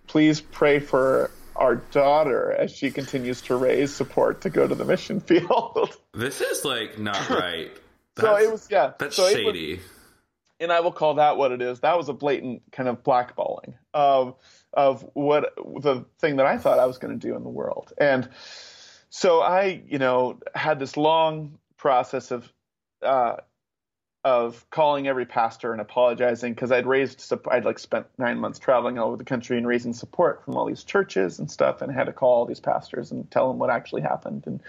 [0.07, 4.85] Please pray for our daughter as she continues to raise support to go to the
[4.85, 5.97] mission field.
[6.15, 7.71] This is like not right.
[8.17, 8.93] so That's- it was yeah.
[8.99, 9.81] That's so it was- shady.
[10.61, 11.81] and I will call that what it is.
[11.81, 14.35] That was a blatant kind of blackballing of
[14.73, 17.93] of what the thing that I thought I was going to do in the world.
[17.99, 18.29] And
[19.11, 22.53] so I, you know, had this long process of
[23.03, 23.37] uh,
[24.29, 28.99] of calling every pastor and apologizing because I'd raised I'd like spent nine months traveling
[28.99, 32.05] all over the country and raising support from all these churches and stuff, and had
[32.05, 34.47] to call all these pastors and tell them what actually happened.
[34.47, 34.61] And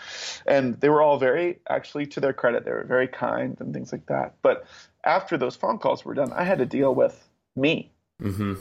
[0.48, 3.92] and they were all very actually to their credit, they were very kind and things
[3.92, 4.36] like that.
[4.42, 4.66] But
[5.04, 7.92] after those phone calls were done, I had to deal with me,
[8.22, 8.54] Mm-hmm.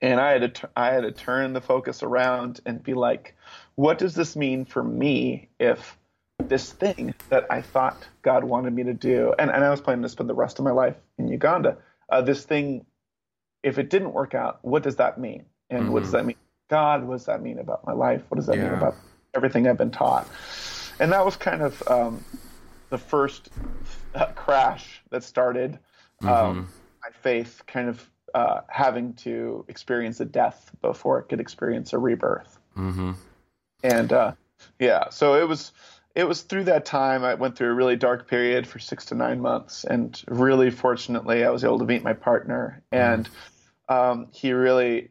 [0.00, 3.36] and I had to I had to turn the focus around and be like,
[3.74, 5.98] what does this mean for me if
[6.52, 10.02] this thing that I thought God wanted me to do, and, and I was planning
[10.02, 11.78] to spend the rest of my life in Uganda,
[12.10, 12.84] uh, this thing,
[13.62, 15.46] if it didn't work out, what does that mean?
[15.70, 16.36] And what does that mean?
[16.68, 18.20] God, what does that mean about my life?
[18.28, 18.96] What does that mean about
[19.32, 20.28] everything I've been taught?
[21.00, 22.22] And that was kind of um,
[22.90, 23.48] the first
[24.14, 25.78] uh, crash that started
[26.20, 26.68] um,
[27.02, 31.98] my faith kind of uh, having to experience a death before it could experience a
[31.98, 32.58] rebirth.
[32.76, 33.12] Mm-hmm.
[33.82, 34.32] And uh,
[34.78, 35.72] yeah, so it was
[36.14, 39.14] it was through that time I went through a really dark period for six to
[39.14, 43.28] nine months, and really fortunately I was able to meet my partner, and
[43.88, 45.10] um, he really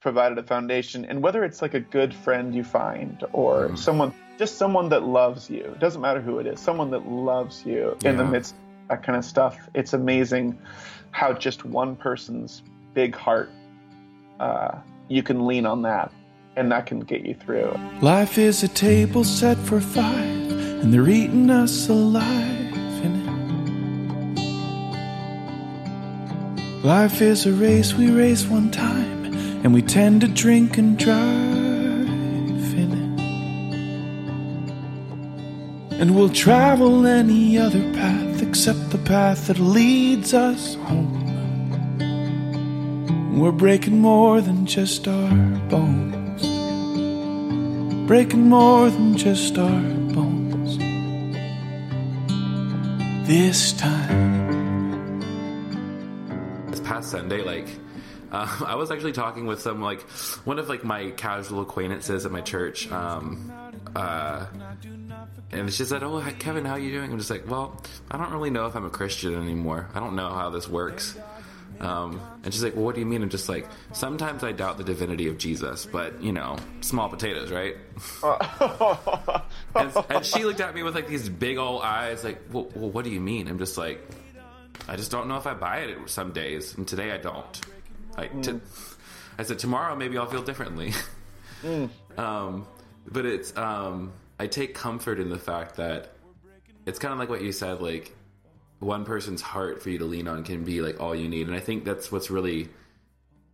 [0.00, 1.04] provided a foundation.
[1.04, 5.48] And whether it's like a good friend you find or someone, just someone that loves
[5.48, 8.88] you, it doesn't matter who it is, someone that loves you in the midst of
[8.88, 9.56] that kind of stuff.
[9.74, 10.58] It's amazing
[11.12, 12.62] how just one person's
[12.94, 13.50] big heart,
[14.40, 16.12] uh, you can lean on that,
[16.56, 17.78] and that can get you through.
[18.00, 20.41] Life is a table set for five,
[20.82, 22.58] and they're eating us alive.
[26.84, 29.24] Life is a race we race one time,
[29.62, 31.52] and we tend to drink and drive.
[36.00, 41.20] And we'll travel any other path except the path that leads us home.
[43.38, 45.30] We're breaking more than just our
[45.68, 46.12] bones
[48.06, 50.01] breaking more than just our
[53.24, 55.20] This time,
[56.70, 57.68] this past Sunday, like
[58.32, 60.02] uh, I was actually talking with some like
[60.44, 63.52] one of like my casual acquaintances at my church, um,
[63.94, 64.46] uh,
[65.52, 67.80] and she said, "Oh, Kevin, how are you doing?" I'm just like, "Well,
[68.10, 69.88] I don't really know if I'm a Christian anymore.
[69.94, 71.16] I don't know how this works."
[71.82, 74.78] Um, and she's like, "Well, what do you mean?" I'm just like, "Sometimes I doubt
[74.78, 77.76] the divinity of Jesus, but you know, small potatoes, right?"
[79.74, 82.90] and, and she looked at me with like these big old eyes, like, well, well,
[82.90, 84.00] what do you mean?" I'm just like,
[84.88, 87.60] I just don't know if I buy it some days, and today I don't.
[88.16, 88.42] Like, Mm.
[88.44, 88.60] to,
[89.38, 90.92] I said tomorrow maybe I'll feel differently.
[91.64, 91.88] Mm.
[92.18, 92.66] um,
[93.10, 96.12] but it's um, I take comfort in the fact that
[96.86, 98.14] it's kind of like what you said, like
[98.82, 101.56] one person's heart for you to lean on can be like all you need, and
[101.56, 102.68] I think that's what's really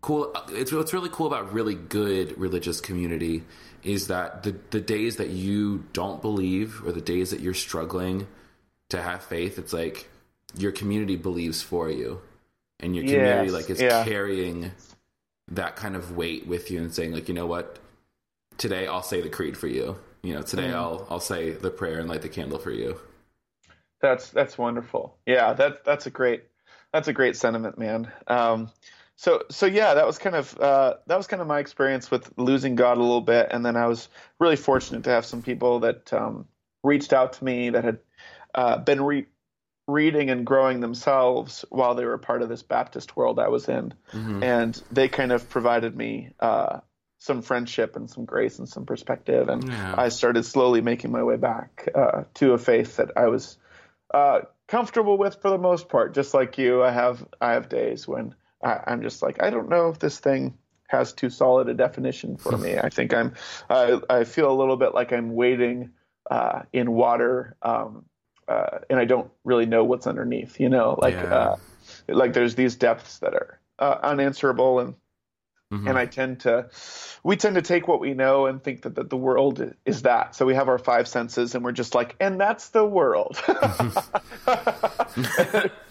[0.01, 0.33] cool.
[0.51, 3.45] It's what's really cool about really good religious community
[3.83, 8.27] is that the the days that you don't believe or the days that you're struggling
[8.88, 10.09] to have faith, it's like
[10.57, 12.21] your community believes for you,
[12.81, 14.05] and your community Yes, like is yeah.
[14.05, 14.73] carrying
[15.51, 17.79] that kind of weight with you and saying like, you know what,
[18.57, 19.99] today I'll say the creed for you.
[20.23, 20.75] You know, today mm.
[20.75, 22.99] I'll I'll say the prayer and light the candle for you.
[24.00, 25.16] That's that's wonderful.
[25.26, 26.44] Yeah, that that's a great
[26.92, 28.11] that's a great sentiment, man.
[28.26, 28.70] Um,
[29.16, 32.32] so so yeah, that was kind of uh, that was kind of my experience with
[32.37, 34.08] losing God a little bit, and then I was
[34.38, 36.46] really fortunate to have some people that um,
[36.84, 37.98] reached out to me that had
[38.54, 39.26] uh, been re-
[39.88, 43.94] reading and growing themselves while they were part of this Baptist world I was in,
[44.42, 46.80] and they kind of provided me uh,
[47.18, 49.94] some friendship and some grace and some perspective, and Yeah.
[49.98, 53.58] I started slowly making my way back uh, to a faith that I was
[54.12, 56.14] uh, comfortable with for the most part.
[56.14, 59.68] Just like you, I have I have days when I, I'm just like I don't
[59.68, 60.57] know if this thing
[60.88, 62.79] has too solid a definition for me.
[62.83, 63.35] I think I'm
[63.68, 65.90] I, I feel a little bit like I'm wading
[66.31, 68.05] uh, in water, um,
[68.49, 70.61] uh, and I don't really know what's underneath.
[70.61, 71.35] You know, like Yeah.
[71.35, 71.57] uh,
[72.09, 74.94] like there's these depths that are uh, unanswerable and
[75.72, 75.87] Mhm.
[75.87, 76.70] and I tend to,
[77.22, 80.35] we tend to take what we know and think that, that the world is that.
[80.35, 83.38] So we have our five senses and we're just like, and that's the world.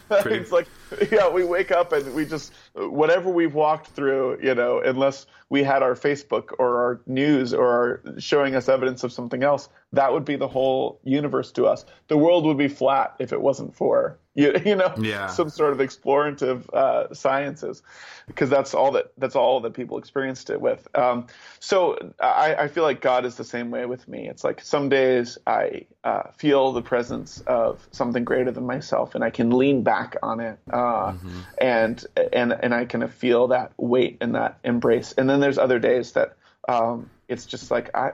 [0.09, 0.67] it's like,
[1.11, 5.61] yeah, we wake up and we just, whatever we've walked through, you know, unless we
[5.61, 10.13] had our Facebook or our news or our showing us evidence of something else, that
[10.13, 11.85] would be the whole universe to us.
[12.07, 15.27] The world would be flat if it wasn't for, you, you know, Yeah.
[15.27, 17.81] some sort of explorative uh, sciences,
[18.27, 20.87] because that's all that that's all that people experienced it with.
[20.95, 21.25] Um,
[21.59, 24.29] so I, I feel like God is the same way with me.
[24.29, 29.23] It's like some days I uh, feel the presence of something greater than myself, and
[29.23, 31.13] I can lean back on it, uh,
[31.57, 35.13] and and and I kind of feel that weight and that embrace.
[35.17, 36.37] And then there's other days that
[36.69, 38.11] um, it's just like I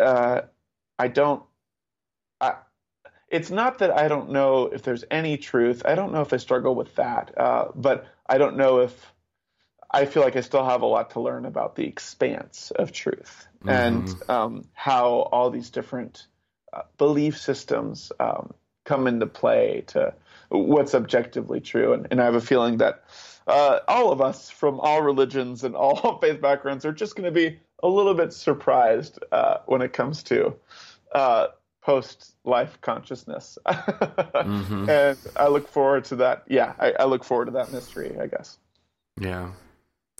[0.00, 0.42] uh,
[0.98, 1.42] I don't.
[2.40, 2.54] I,
[3.28, 5.82] it's not that I don't know if there's any truth.
[5.84, 9.12] I don't know if I struggle with that, uh, but I don't know if
[9.90, 13.46] I feel like I still have a lot to learn about the expanse of truth
[13.66, 16.26] and um, how all these different
[16.72, 18.52] uh, belief systems um,
[18.84, 20.12] come into play to
[20.48, 21.92] what's objectively true.
[21.92, 23.04] And, and I have a feeling that
[23.46, 27.30] uh, all of us from all religions and all faith backgrounds are just going to
[27.30, 30.56] be a little bit surprised uh, when it comes to
[31.14, 31.48] uh,
[31.82, 33.58] post life consciousness.
[34.34, 36.44] And I look forward to that.
[36.48, 38.58] Yeah, I, I look forward to that mystery, I guess.
[39.20, 39.50] Yeah.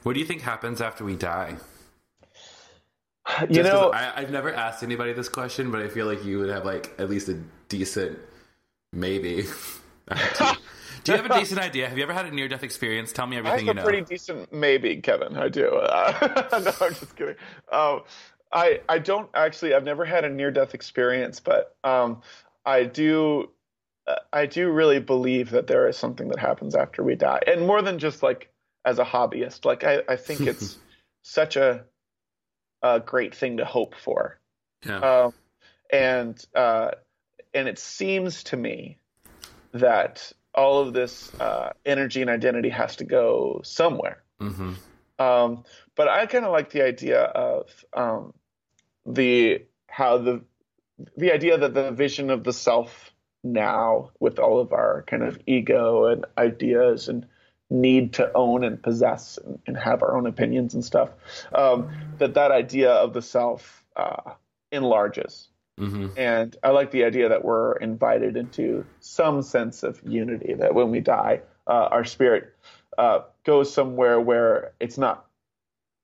[0.03, 1.57] What do you think happens after we die?
[3.41, 6.39] You Just know, I, I've never asked anybody this question, but I feel like you
[6.39, 8.19] would have like at least a decent,
[8.93, 9.47] maybe.
[11.05, 11.89] do you have a decent idea?
[11.89, 13.13] Have you ever had a near death experience?
[13.13, 13.89] Tell me everything I everything have you a know.
[13.89, 15.37] pretty decent maybe, Kevin.
[15.37, 15.69] I do.
[15.69, 17.37] Uh, no, I'm just kidding.
[17.71, 18.03] Um,
[18.53, 19.75] I I don't actually.
[19.75, 22.23] I've never had a near death experience, but um,
[22.65, 23.51] I do.
[24.07, 27.67] uh, I do really believe that there is something that happens after we die, and
[27.67, 28.51] more than just like
[28.85, 29.65] as a hobbyist.
[29.65, 30.79] Like I, I think it's
[31.23, 31.85] such a
[32.83, 34.39] a great thing to hope for.
[34.87, 34.99] yeah.
[34.99, 35.35] Um,
[35.91, 36.93] and uh,
[37.53, 38.99] and it seems to me
[39.73, 44.23] that all of this uh, energy and identity has to go somewhere.
[44.39, 44.75] hmm
[45.19, 45.65] Um,
[45.95, 48.35] but I kind of like the idea of um,
[49.07, 50.43] the how the
[51.17, 53.13] the idea that the vision of the self
[53.43, 57.27] now, with all of our kind of ego and ideas and
[57.71, 61.11] need to own and possess and, and have our own opinions and stuff,
[61.55, 64.33] um, that that idea of the self uh,
[64.73, 65.49] enlarges.
[65.79, 70.75] Hmm And I like the idea that we're invited into some sense of unity, that
[70.75, 72.55] when we die, uh, our spirit
[72.97, 75.27] uh, goes somewhere where it's not,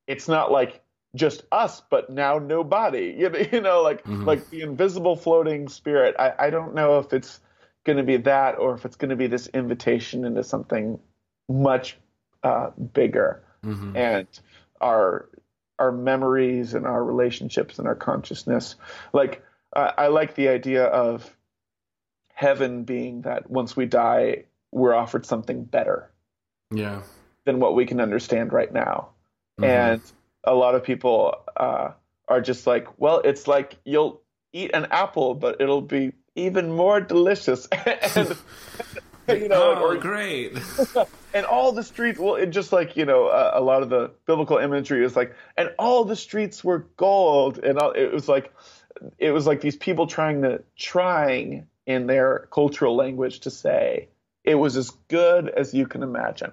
[0.07, 0.83] it's not like
[1.15, 3.15] just us, but now nobody.
[3.19, 6.17] You know, you know like like the invisible floating spirit.
[6.19, 7.41] I, I don't know if it's
[7.85, 10.99] going to be that or if it's going to be this invitation into something
[11.49, 11.97] much
[12.43, 13.43] uh, bigger.
[13.95, 14.27] And
[14.81, 15.29] our
[15.79, 18.77] our memories and our relationships and our consciousness.
[19.13, 19.43] Like
[19.75, 21.37] I I like the idea of
[22.35, 26.11] heaven being that once we die, we're offered something better
[26.73, 27.03] Yeah.
[27.45, 29.11] than what we can understand right now.
[29.63, 30.01] And
[30.45, 31.91] a lot of people uh,
[32.29, 34.23] are just like, well, it's like you'll
[34.55, 37.67] eat an apple, but it'll be even more delicious.
[38.17, 38.39] and
[39.29, 40.59] you know, oh, or great.
[41.35, 44.11] and all the streets well it just like you know uh, a lot of the
[44.27, 48.53] biblical imagery is like and all the streets were gold and all, it was like
[49.19, 54.09] it was like these people trying to trying in their cultural language to say
[54.45, 56.53] it was as good as you can imagine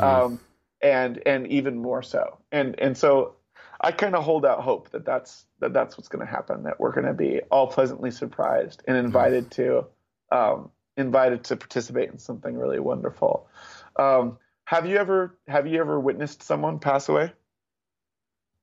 [0.00, 0.40] um,
[0.80, 3.34] and and even more so and and so
[3.80, 6.80] I kind of hold out hope that that's that that's what's going to happen that
[6.80, 9.86] we're going to be all pleasantly surprised and invited to
[10.32, 13.48] um, invited to participate in something really wonderful.
[13.96, 17.32] Um, have you ever have you ever witnessed someone pass away?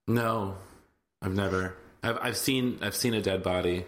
[0.08, 0.56] No,
[1.22, 1.76] I've never.
[2.04, 3.86] I've I've seen I've seen a dead body,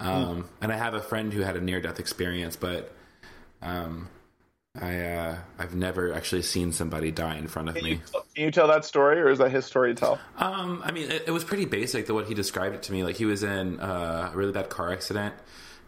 [0.00, 2.92] um, and I have a friend who had a near death experience, but
[3.62, 4.08] um,
[4.80, 7.90] I uh, I've never actually seen somebody die in front of Can me.
[7.90, 7.98] you,
[8.34, 10.20] can you tell that story, or is that his story to tell?
[10.36, 12.06] Um, I mean, it, it was pretty basic.
[12.06, 14.68] The what he described it to me, like he was in uh, a really bad
[14.68, 15.34] car accident.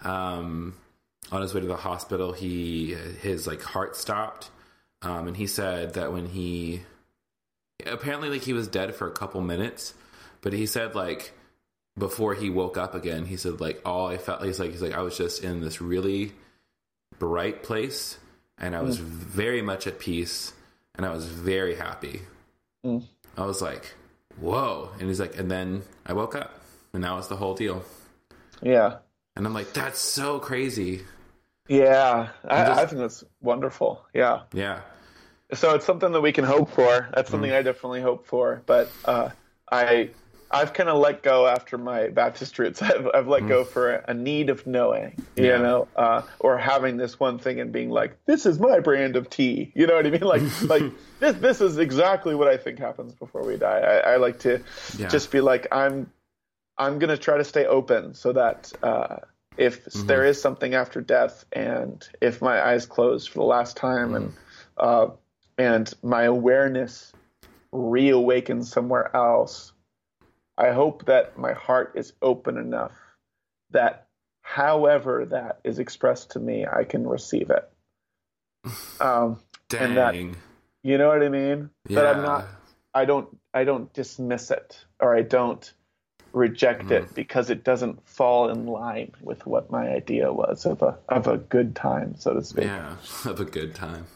[0.02, 0.76] Um,
[1.32, 4.50] on his way to the hospital, he his like heart stopped,
[5.02, 6.82] um, and he said that when he
[7.84, 9.94] apparently like he was dead for a couple minutes,
[10.42, 11.32] but he said like
[11.98, 14.94] before he woke up again, he said like all I felt he's like he's like
[14.94, 16.32] I was just in this really
[17.18, 18.18] bright place,
[18.58, 19.04] and I was mm.
[19.04, 20.52] very much at peace,
[20.94, 22.22] and I was very happy.
[22.84, 23.04] Mm.
[23.36, 23.94] I was like,
[24.38, 24.90] whoa.
[24.98, 26.60] And he's like, and then I woke up,
[26.92, 27.84] and that was the whole deal.
[28.62, 28.98] Yeah.
[29.36, 31.02] And I'm like, that's so crazy.
[31.68, 32.28] Yeah.
[32.44, 34.04] I, just- I think that's wonderful.
[34.14, 34.42] Yeah.
[34.52, 34.80] Yeah.
[35.52, 37.08] So it's something that we can hope for.
[37.14, 37.56] That's something mm.
[37.56, 38.62] I definitely hope for.
[38.66, 39.30] But uh,
[39.70, 40.10] I,
[40.50, 42.80] I've kind of let go after my Baptist roots.
[42.82, 45.58] I've, I've let go for a, a need of knowing, you Yeah.
[45.58, 49.28] know, uh, or having this one thing and being like, this is my brand of
[49.28, 49.72] tea.
[49.74, 50.20] You know what I mean?
[50.20, 50.84] Like, like
[51.20, 53.80] this, this is exactly what I think happens before we die.
[53.80, 54.62] I, I like to
[54.98, 55.08] Yeah.
[55.10, 56.10] just be like, I'm,
[56.78, 59.16] I'm gonna try to stay open so that uh,
[59.56, 64.14] if there is something after death, and if my eyes close for the last time,
[64.14, 64.34] and
[64.76, 65.06] uh,
[65.56, 67.14] and my awareness
[67.72, 69.72] reawakens somewhere else,
[70.58, 72.92] I hope that my heart is open enough
[73.70, 74.06] that
[74.42, 77.68] however that is expressed to me, I can receive it.
[79.00, 79.38] Um,
[79.68, 79.82] Dang.
[79.82, 80.14] And that-
[80.82, 81.70] you know what I mean?
[81.88, 82.00] yeah.
[82.00, 82.46] That I'm not
[82.94, 85.70] I don't I don't dismiss it or I don't
[86.32, 86.92] reject Mm-hmm.
[86.92, 91.26] it because it doesn't fall in line with what my idea was of a of
[91.26, 92.64] a good time, so to speak.
[92.64, 92.96] Yeah.
[93.24, 94.06] of a good time.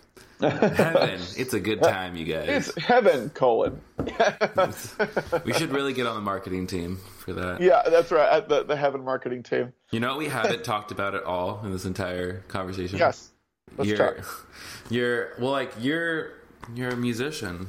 [0.40, 1.20] Heaven.
[1.36, 2.68] It's a good time, you guys.
[2.68, 3.80] It's heaven, colon.
[5.44, 7.60] We should really get on the marketing team for that.
[7.60, 8.46] Yeah, that's right.
[8.48, 9.72] The the heaven marketing team.
[9.90, 12.98] You know, we haven't talked about it all in this entire conversation.
[12.98, 13.30] Yes.
[13.76, 14.48] Let's you're, talk.
[14.90, 16.32] you're well, like you're
[16.74, 17.68] you're a musician,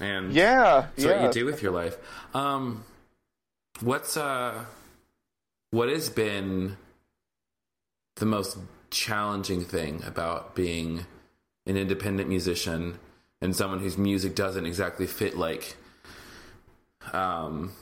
[0.00, 0.86] and Yeah.
[0.96, 1.22] That's yeah.
[1.22, 1.96] what you do with your life.
[2.34, 2.84] Um,
[3.80, 4.64] what's uh,
[5.70, 6.76] what has been
[8.16, 8.56] the most
[8.90, 11.06] challenging thing about being
[11.66, 12.98] an independent musician
[13.40, 15.76] and someone whose music doesn't exactly fit like,
[17.12, 17.72] um,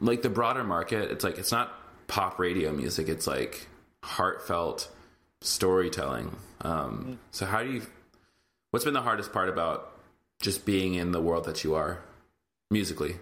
[0.00, 1.10] like the broader market?
[1.10, 1.72] It's like it's not
[2.06, 3.08] pop radio music.
[3.08, 3.66] It's like
[4.02, 4.90] heartfelt
[5.40, 6.36] storytelling.
[6.62, 7.82] Um, so how do you?
[8.70, 9.92] What's been the hardest part about
[10.40, 12.02] just being in the world that you are
[12.70, 13.16] musically?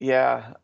[0.00, 0.54] Yeah.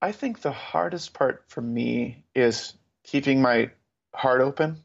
[0.00, 3.70] I think the hardest part for me is keeping my
[4.14, 4.82] heart open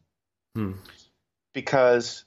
[0.55, 0.73] Hmm.
[1.53, 2.23] because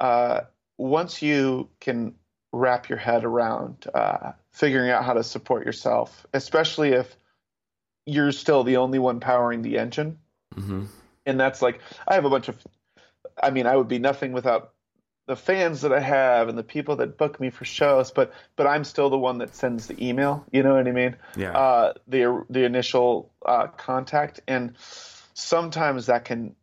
[0.00, 0.40] uh,
[0.78, 2.14] once you can
[2.52, 7.14] wrap your head around uh, figuring out how to support yourself, especially if
[8.06, 10.18] you're still the only one powering the engine,
[10.54, 10.84] hmm
[11.26, 12.56] and that's like I have a bunch of
[13.40, 14.72] I mean I would be nothing without
[15.26, 18.66] the fans that I have and the people that book me for shows but but
[18.66, 21.16] I'm still the one that sends the email you know what I mean?
[21.36, 21.56] Yeah.
[21.56, 24.40] uh the the initial uh contact.
[24.48, 24.74] And
[25.34, 26.56] sometimes that can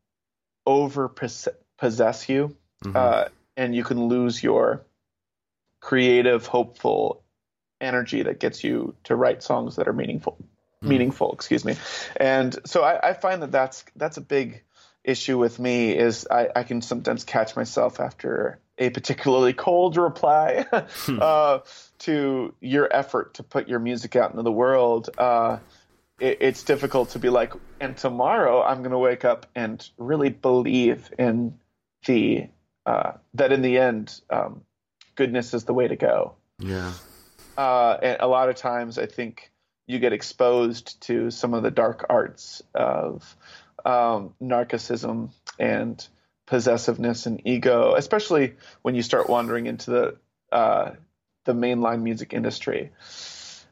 [0.66, 1.08] over
[1.78, 2.96] possess you Mhm.
[2.96, 4.86] uh and you can lose your
[5.80, 7.24] creative hopeful
[7.82, 10.38] energy that gets you to write songs that are meaningful
[10.84, 11.76] meaningful excuse me.
[12.16, 14.64] And so I, I find that that's that's a big
[15.04, 20.66] issue with me is I, I can sometimes catch myself after a particularly cold reply
[21.08, 21.60] uh,
[22.00, 25.10] to your effort to put your music out into the world.
[25.18, 25.60] Uh,
[26.20, 30.30] it, it's difficult to be like and tomorrow i'm going to wake up and really
[30.30, 31.60] believe in
[32.08, 32.48] the
[32.88, 34.62] uh, that in the end um,
[35.16, 36.94] goodness is the way to go yeah.
[37.58, 39.52] uh, and a lot of times I think
[39.88, 43.36] you get exposed to some of the dark arts of
[43.86, 46.06] um, narcissism and
[46.46, 50.18] possessiveness and ego, especially when you start wandering into the
[50.52, 50.92] uh,
[51.46, 52.92] the mainline music industry,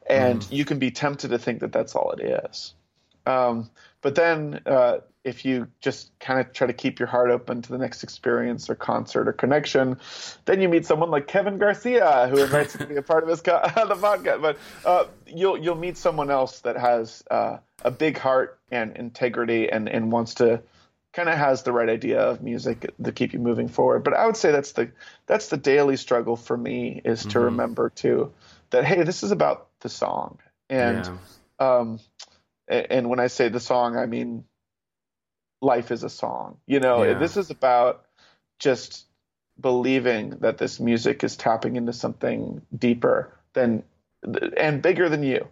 [0.08, 2.74] and you can be tempted to think that that's all it is.
[3.26, 7.60] Um, but then, uh, if you just kind of try to keep your heart open
[7.60, 9.98] to the next experience or concert or connection,
[10.44, 13.28] then you meet someone like Kevin Garcia who invites you to be a part of
[13.28, 14.40] his co- the podcast.
[14.40, 19.68] But uh, you'll you'll meet someone else that has uh, a big heart and integrity
[19.68, 20.62] and and wants to
[21.12, 24.04] kind of has the right idea of music to keep you moving forward.
[24.04, 24.92] But I would say that's the
[25.26, 28.32] that's the daily struggle for me is to remember too
[28.70, 30.38] that hey, this is about the song
[30.70, 31.04] and
[31.60, 31.78] yeah.
[31.80, 31.98] um,
[32.68, 34.44] and when I say the song, I mean
[35.60, 36.58] life is a song.
[36.66, 37.14] You know, Yeah.
[37.14, 38.04] this is about
[38.58, 39.06] just
[39.60, 43.82] believing that this music is tapping into something deeper than
[44.56, 45.46] and bigger than you,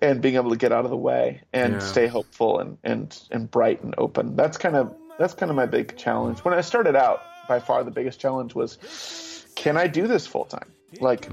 [0.00, 1.78] and being able to get out of the way and Yeah.
[1.80, 4.36] stay hopeful and and and bright and open.
[4.36, 6.40] That's kind of that's kind of my big challenge.
[6.40, 8.78] When I started out, by far the biggest challenge was,
[9.54, 10.70] can I do this full time?
[11.00, 11.28] Like,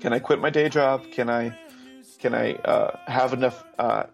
[0.00, 1.02] can I quit my day job?
[1.10, 1.52] Can I
[2.18, 4.04] can I uh, have enough uh,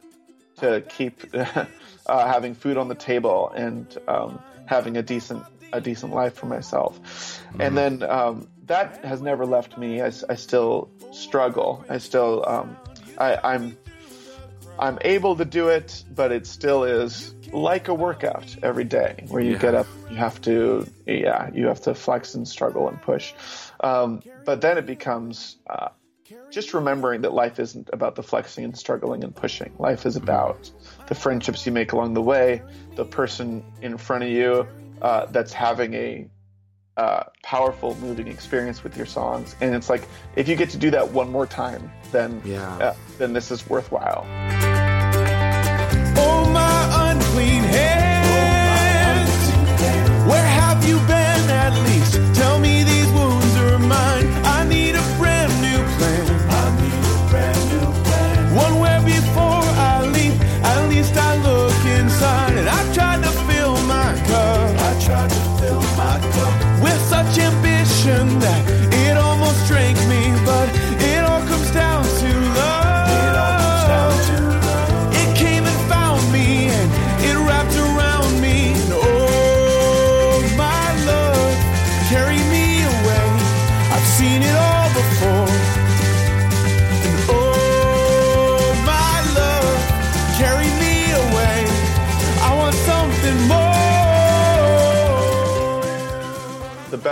[0.56, 1.22] to keep
[2.06, 6.46] uh, having food on the table and um, having a decent a decent life for
[6.46, 7.42] myself?
[7.58, 10.00] And then um, that has never left me.
[10.02, 11.84] I still struggle.
[11.88, 12.76] I still um,
[13.18, 13.76] I, I'm
[14.78, 19.42] I'm able to do it, but it still is like a workout every day where
[19.42, 19.58] you Yeah.
[19.58, 23.34] get up, you have to, yeah, you have to flex and struggle and push.
[23.80, 25.88] Um, but then it becomes uh,
[26.50, 29.72] just remembering that life isn't about the flexing and struggling and pushing.
[29.78, 30.70] Life is about
[31.12, 32.62] the friendships you make along the way,
[32.96, 34.66] the person in front of you
[35.02, 36.26] uh, that's having a
[36.96, 39.54] uh, powerful, moving experience with your songs.
[39.60, 42.76] And it's like if you get to do that one more time, then Yeah.
[42.78, 44.24] uh, then this is worthwhile.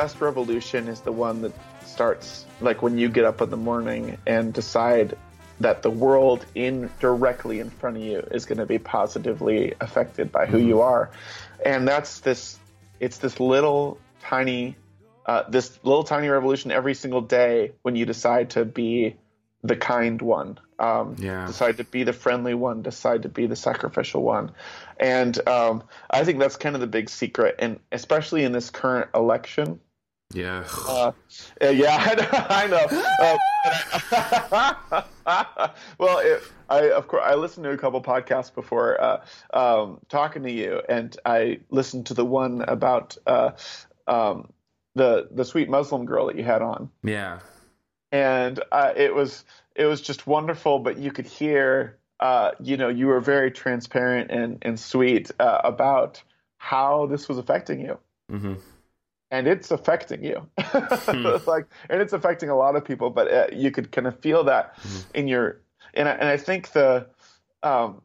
[0.00, 1.52] Best revolution is the one that
[1.84, 5.14] starts like when you get up in the morning and decide
[5.60, 10.32] that the world in directly in front of you is going to be positively affected
[10.32, 11.10] by who you are.
[11.66, 12.58] And that's this
[12.98, 14.74] it's this little tiny
[15.26, 19.16] uh, this little tiny revolution every single day when you decide to be
[19.62, 21.44] the kind one um, Yeah.
[21.46, 24.52] decide to be the friendly one decide to be the sacrificial one.
[24.98, 29.10] And um, i think that's kind of the big secret and especially in this current
[29.14, 29.78] election
[30.32, 30.64] Yeah.
[30.88, 31.12] uh,
[31.60, 31.96] yeah,
[32.50, 32.66] I know.
[32.66, 32.90] I know.
[33.18, 33.38] Uh,
[35.98, 40.42] well, it, I of course I listened to a couple podcasts before uh, um, talking
[40.44, 43.50] to you, and I listened to the one about uh,
[44.06, 44.52] um,
[44.94, 47.40] the the sweet Muslim girl that you had on, yeah.
[48.12, 50.78] and uh, it was it was just wonderful.
[50.78, 55.60] But you could hear, uh, you know, you were very transparent and and sweet uh,
[55.64, 56.22] about
[56.56, 57.98] how this was affecting you
[58.30, 58.54] hmm
[59.30, 60.46] and it's affecting you.
[61.46, 64.44] Like and it's affecting a lot of people but uh, you could kind of feel
[64.44, 64.76] that
[65.14, 65.60] in your
[65.94, 67.06] and I, and I think the
[67.62, 68.02] um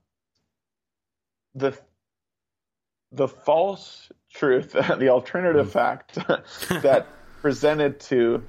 [1.53, 1.78] the
[3.11, 6.15] the false truth the alternative fact
[6.69, 7.07] that
[7.41, 8.43] presented to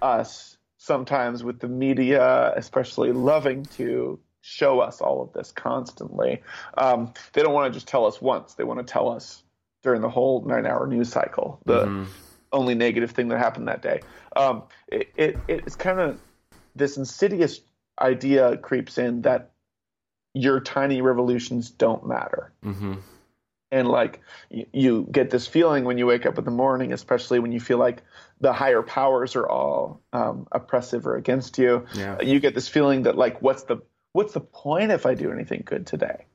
[0.00, 6.42] us sometimes with the media especially loving to show us all of this constantly
[6.76, 8.54] um, they don't want to just tell us once.
[8.54, 9.42] They want to tell us
[9.82, 12.06] during the whole nine hour news cycle the
[12.52, 14.00] only negative thing that happened that day.
[14.36, 16.20] Um, it, it it's kind of
[16.74, 17.60] this insidious
[18.00, 19.50] idea creeps in that
[20.34, 22.52] your tiny revolutions don't matter.
[22.64, 22.94] Mm-hmm.
[23.70, 27.38] And like you, you get this feeling when you wake up in the morning, especially
[27.38, 28.02] when you feel like
[28.40, 31.86] the higher powers are all um, oppressive or against you.
[31.94, 32.20] Yeah.
[32.20, 33.78] You get this feeling that like, what's the
[34.12, 36.26] what's the point if I do anything good today?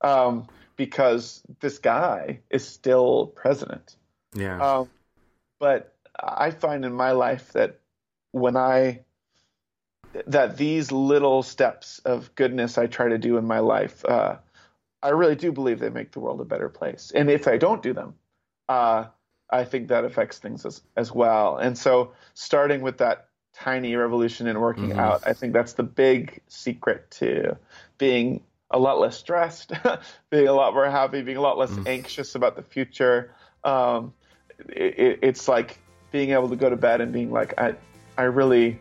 [0.00, 3.96] Um, because this guy is still president.
[4.34, 4.60] Yeah.
[4.60, 4.90] Um,
[5.60, 7.78] but I find in my life that
[8.32, 9.04] when I
[10.26, 14.38] that these little steps of goodness I try to do in my life, uh,
[15.02, 17.12] I really do believe they make the world a better place.
[17.14, 18.14] And if I don't do them,
[18.68, 19.04] uh,
[19.48, 21.58] I think that affects things as, as well.
[21.58, 26.40] And so, starting with that tiny revolution and working out, I think that's the big
[26.48, 27.56] secret to
[27.98, 29.72] being a lot less stressed,
[30.30, 33.34] being a lot more happy, being a lot less anxious about the future.
[33.64, 34.12] Um,
[34.68, 35.78] it, it, it's like
[36.12, 37.74] being able to go to bed and being like, I,
[38.18, 38.78] I really,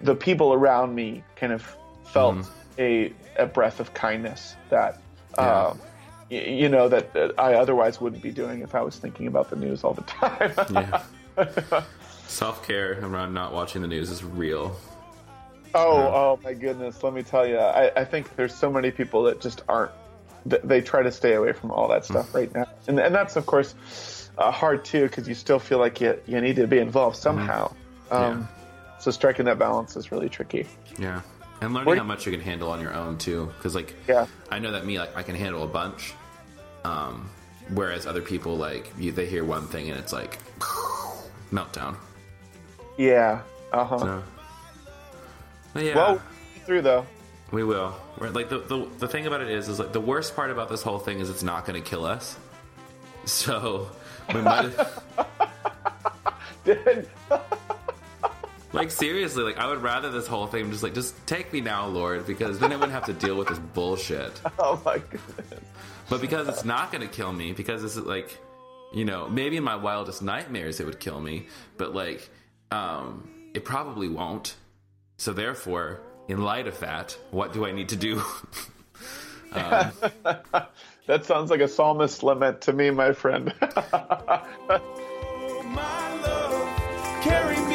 [0.00, 1.76] the people around me kind of
[2.12, 2.46] felt
[2.78, 5.00] a, a breath of kindness that,
[5.36, 5.66] Yeah.
[5.68, 5.80] um,
[6.30, 9.50] y- you know, that, that I otherwise wouldn't be doing if I was thinking about
[9.50, 10.52] the news all the time.
[10.70, 11.82] yeah.
[12.26, 14.76] Self care around not watching the news is real.
[15.74, 17.02] Oh, oh my goodness!
[17.02, 19.92] Let me tell you, I, I think there's so many people that just aren't.
[20.44, 23.46] They try to stay away from all that stuff right now, and and that's of
[23.46, 23.74] course
[24.38, 27.72] uh, hard too because you still feel like you you need to be involved somehow.
[28.10, 28.48] Um,
[28.98, 30.66] So striking that balance is really tricky.
[30.98, 31.22] Yeah.
[31.60, 34.26] And learning how much you can handle on your own too, because like Yeah.
[34.50, 36.14] I know that me like I can handle a bunch,
[36.84, 37.28] um,
[37.74, 40.38] whereas other people like you, they hear one thing and it's like
[41.52, 41.96] meltdown.
[42.96, 43.42] Yeah.
[43.72, 43.98] Uh huh.
[43.98, 44.22] So,
[45.80, 46.22] yeah, Well,
[46.66, 47.06] through though.
[47.50, 47.94] we will.
[48.18, 50.68] We're, like the, the the thing about it is, is like the worst part about
[50.68, 52.36] this whole thing is it's not going to kill us.
[53.24, 53.88] So
[54.34, 54.72] we might.
[56.64, 57.08] Did
[58.72, 61.86] like seriously, like I would rather this whole thing just like just take me now,
[61.86, 64.40] Lord, because then I wouldn't have to deal with this bullshit.
[64.58, 65.60] Oh my goodness.
[66.08, 68.38] But because it's not going to kill me, because this is like,
[68.92, 71.48] you know, maybe in my wildest nightmares it would kill me,
[71.78, 72.28] but like,
[72.70, 74.56] um, it probably won't.
[75.16, 78.22] So therefore, in light of that, what do I need to do?
[79.52, 79.92] um,
[81.06, 83.52] that sounds like a psalmist lament to me, my friend.
[87.24, 87.71] That was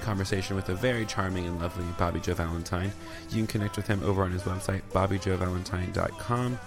[0.00, 2.92] conversation with a very charming and lovely Bobby Jo Valentine.
[3.30, 6.58] You can connect with him over on his website, bobbyjovalentine.com,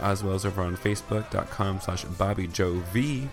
[0.00, 3.28] as well as over on facebook.com slash bobbyjov,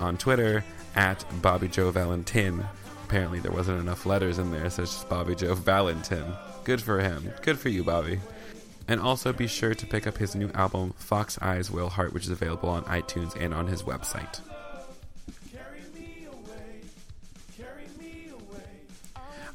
[0.00, 1.88] on Twitter at Bobby Jo.
[1.88, 6.34] Apparently there wasn't enough letters in there, so it's just Bobby Jo Valentin.
[6.64, 7.30] Good for him.
[7.42, 8.20] Good for you, Bobby.
[8.88, 12.24] And also be sure to pick up his new album, Fox Eyes Whale Heart, which
[12.24, 14.40] is available on iTunes and on his website.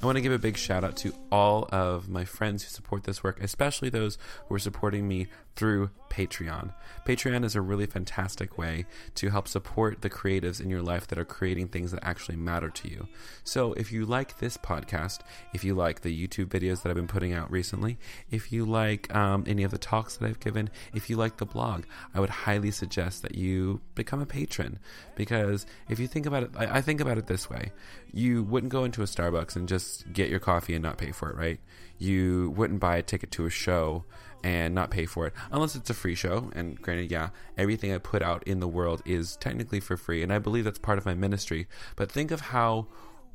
[0.01, 3.03] I want to give a big shout out to all of my friends who support
[3.03, 5.27] this work, especially those who are supporting me
[5.59, 6.73] through Patreon.
[7.05, 8.85] Patreon is a really fantastic way
[9.15, 12.69] to help support the creatives in your life that are creating things that actually matter
[12.69, 13.09] to you.
[13.43, 15.19] So, if you like this podcast,
[15.53, 17.97] if you like the YouTube videos that I've been putting out recently,
[18.31, 21.45] if you like um, any of the talks that I've given, if you like the
[21.45, 21.83] blog,
[22.13, 24.79] I would highly suggest that you become a patron.
[25.15, 27.73] Because if you think about it, I, I think about it this way
[28.11, 31.29] you wouldn't go into a Starbucks and just get your coffee and not pay for
[31.29, 31.59] it, right?
[31.99, 34.05] You wouldn't buy a ticket to a show
[34.43, 36.49] and not pay for it unless it's a free show.
[36.55, 40.31] And granted, yeah, everything I put out in the world is technically for free, and
[40.31, 41.67] I believe that's part of my ministry.
[41.95, 42.87] But think of how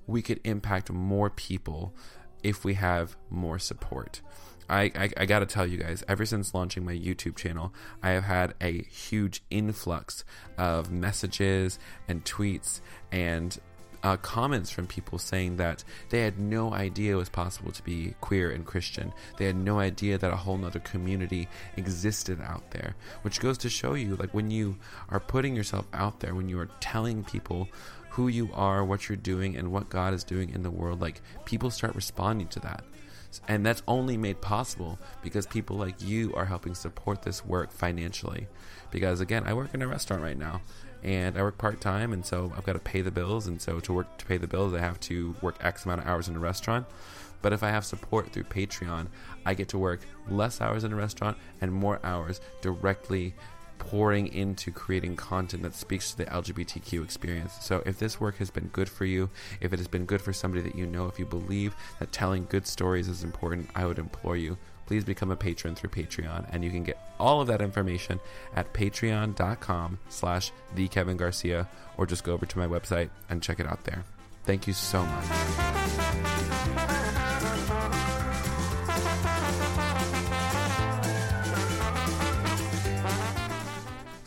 [0.07, 1.94] we could impact more people
[2.42, 4.20] if we have more support.
[4.68, 8.11] I, I, I got to tell you guys, ever since launching my YouTube channel, I
[8.11, 10.24] have had a huge influx
[10.57, 11.78] of messages
[12.09, 12.80] and tweets
[13.12, 13.59] and
[14.05, 18.14] uh, comments from people saying that they had no idea it was possible to be
[18.20, 19.12] queer and Christian.
[19.38, 23.70] They had no idea that a whole nother community existed out there, which goes to
[23.70, 24.76] show you like when you
[25.09, 27.68] are putting yourself out there, when you are telling people
[28.11, 31.22] who you are, what you're doing, and what God is doing in the world, like
[31.46, 32.84] people start responding to that.
[33.48, 38.46] And that's only made possible because people like you are helping support this work financially.
[38.92, 40.61] Because again, I work in a restaurant right now
[41.05, 43.46] and I work part time, and so I've got to pay the bills.
[43.46, 46.07] And so to work to pay the bills, I have to work X amount of
[46.07, 46.86] hours in a restaurant.
[47.42, 49.09] But if I have support through Patreon,
[49.44, 50.00] I get to work
[50.30, 53.34] less hours in a restaurant and more hours directly
[53.78, 57.52] pouring into creating content that speaks to the LGBTQ experience.
[57.61, 59.28] So, if this work has been good for you,
[59.61, 62.46] if it has been good for somebody that you know, if you believe that telling
[62.46, 64.57] good stories is important, I would implore you
[64.87, 66.47] please become a patron through Patreon.
[66.53, 68.20] And you can get all of that information
[68.55, 73.61] at patreon.com slash the Kevin Garcia, or just go over to my website and check
[73.61, 74.05] it out there.
[74.45, 77.01] Thank you so much.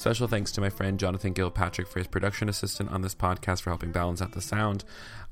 [0.08, 3.72] Special thanks to my friend Jonathan Gilpatrick for his production assistant on this podcast for
[3.72, 4.86] helping balance out the sound.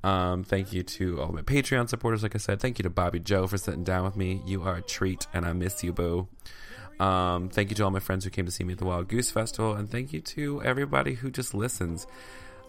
[0.03, 2.59] Um, thank you to all my Patreon supporters, like I said.
[2.59, 4.41] Thank you to Bobby Jo for sitting down with me.
[4.45, 6.27] You are a treat, and I miss you, boo.
[6.99, 9.07] Um, thank you to all my friends who came to see me at the Wild
[9.07, 12.05] Goose Festival, and thank you to everybody who just listens.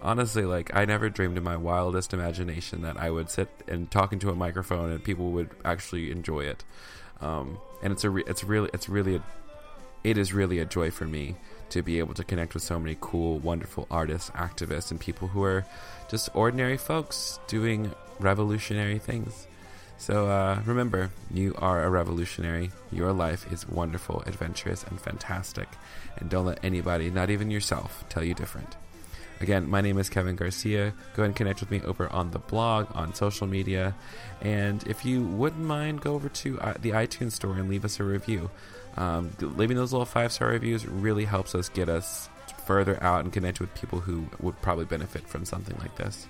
[0.01, 4.13] Honestly, like I never dreamed in my wildest imagination that I would sit and talk
[4.13, 6.65] into a microphone and people would actually enjoy it.
[7.21, 9.25] Um, and it's a re- it's really it's really a,
[10.05, 11.35] it is really a joy for me
[11.71, 15.43] to be able to connect with so many cool, wonderful artists, activists, and people who
[15.43, 15.65] are
[16.09, 19.47] just ordinary folks doing revolutionary things.
[19.99, 22.71] So uh, remember, you are a revolutionary.
[22.93, 25.69] Your life is wonderful, adventurous, and fantastic.
[26.19, 28.77] And don't let anybody, not even yourself, tell you different.
[29.41, 30.95] Again, my name is Kevin Garcia.
[31.15, 33.95] Go and connect with me over on the blog, on social media.
[34.41, 38.01] And if you wouldn't mind, go over to uh, the iTunes store and leave us
[38.01, 38.51] a review.
[38.97, 42.29] Um, leaving those little five star reviews really helps us get us
[42.65, 46.27] further out and connect with people who would probably benefit from something like this.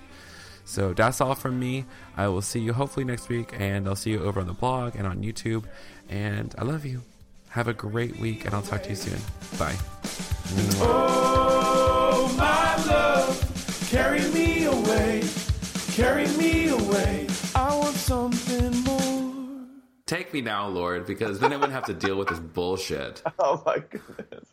[0.65, 1.85] So that's all from me.
[2.17, 4.95] I will see you hopefully next week, and I'll see you over on the blog
[4.95, 5.63] and on YouTube.
[6.09, 7.03] And I love you.
[7.49, 9.19] Have a great week, and I'll talk to you soon.
[9.57, 9.75] Bye.
[10.79, 15.23] Oh, my love, carry me away,
[15.93, 16.66] carry me
[20.07, 23.21] Take me now, Lord, because then I wouldn't have to deal with this bullshit.
[23.39, 24.45] Oh my goodness.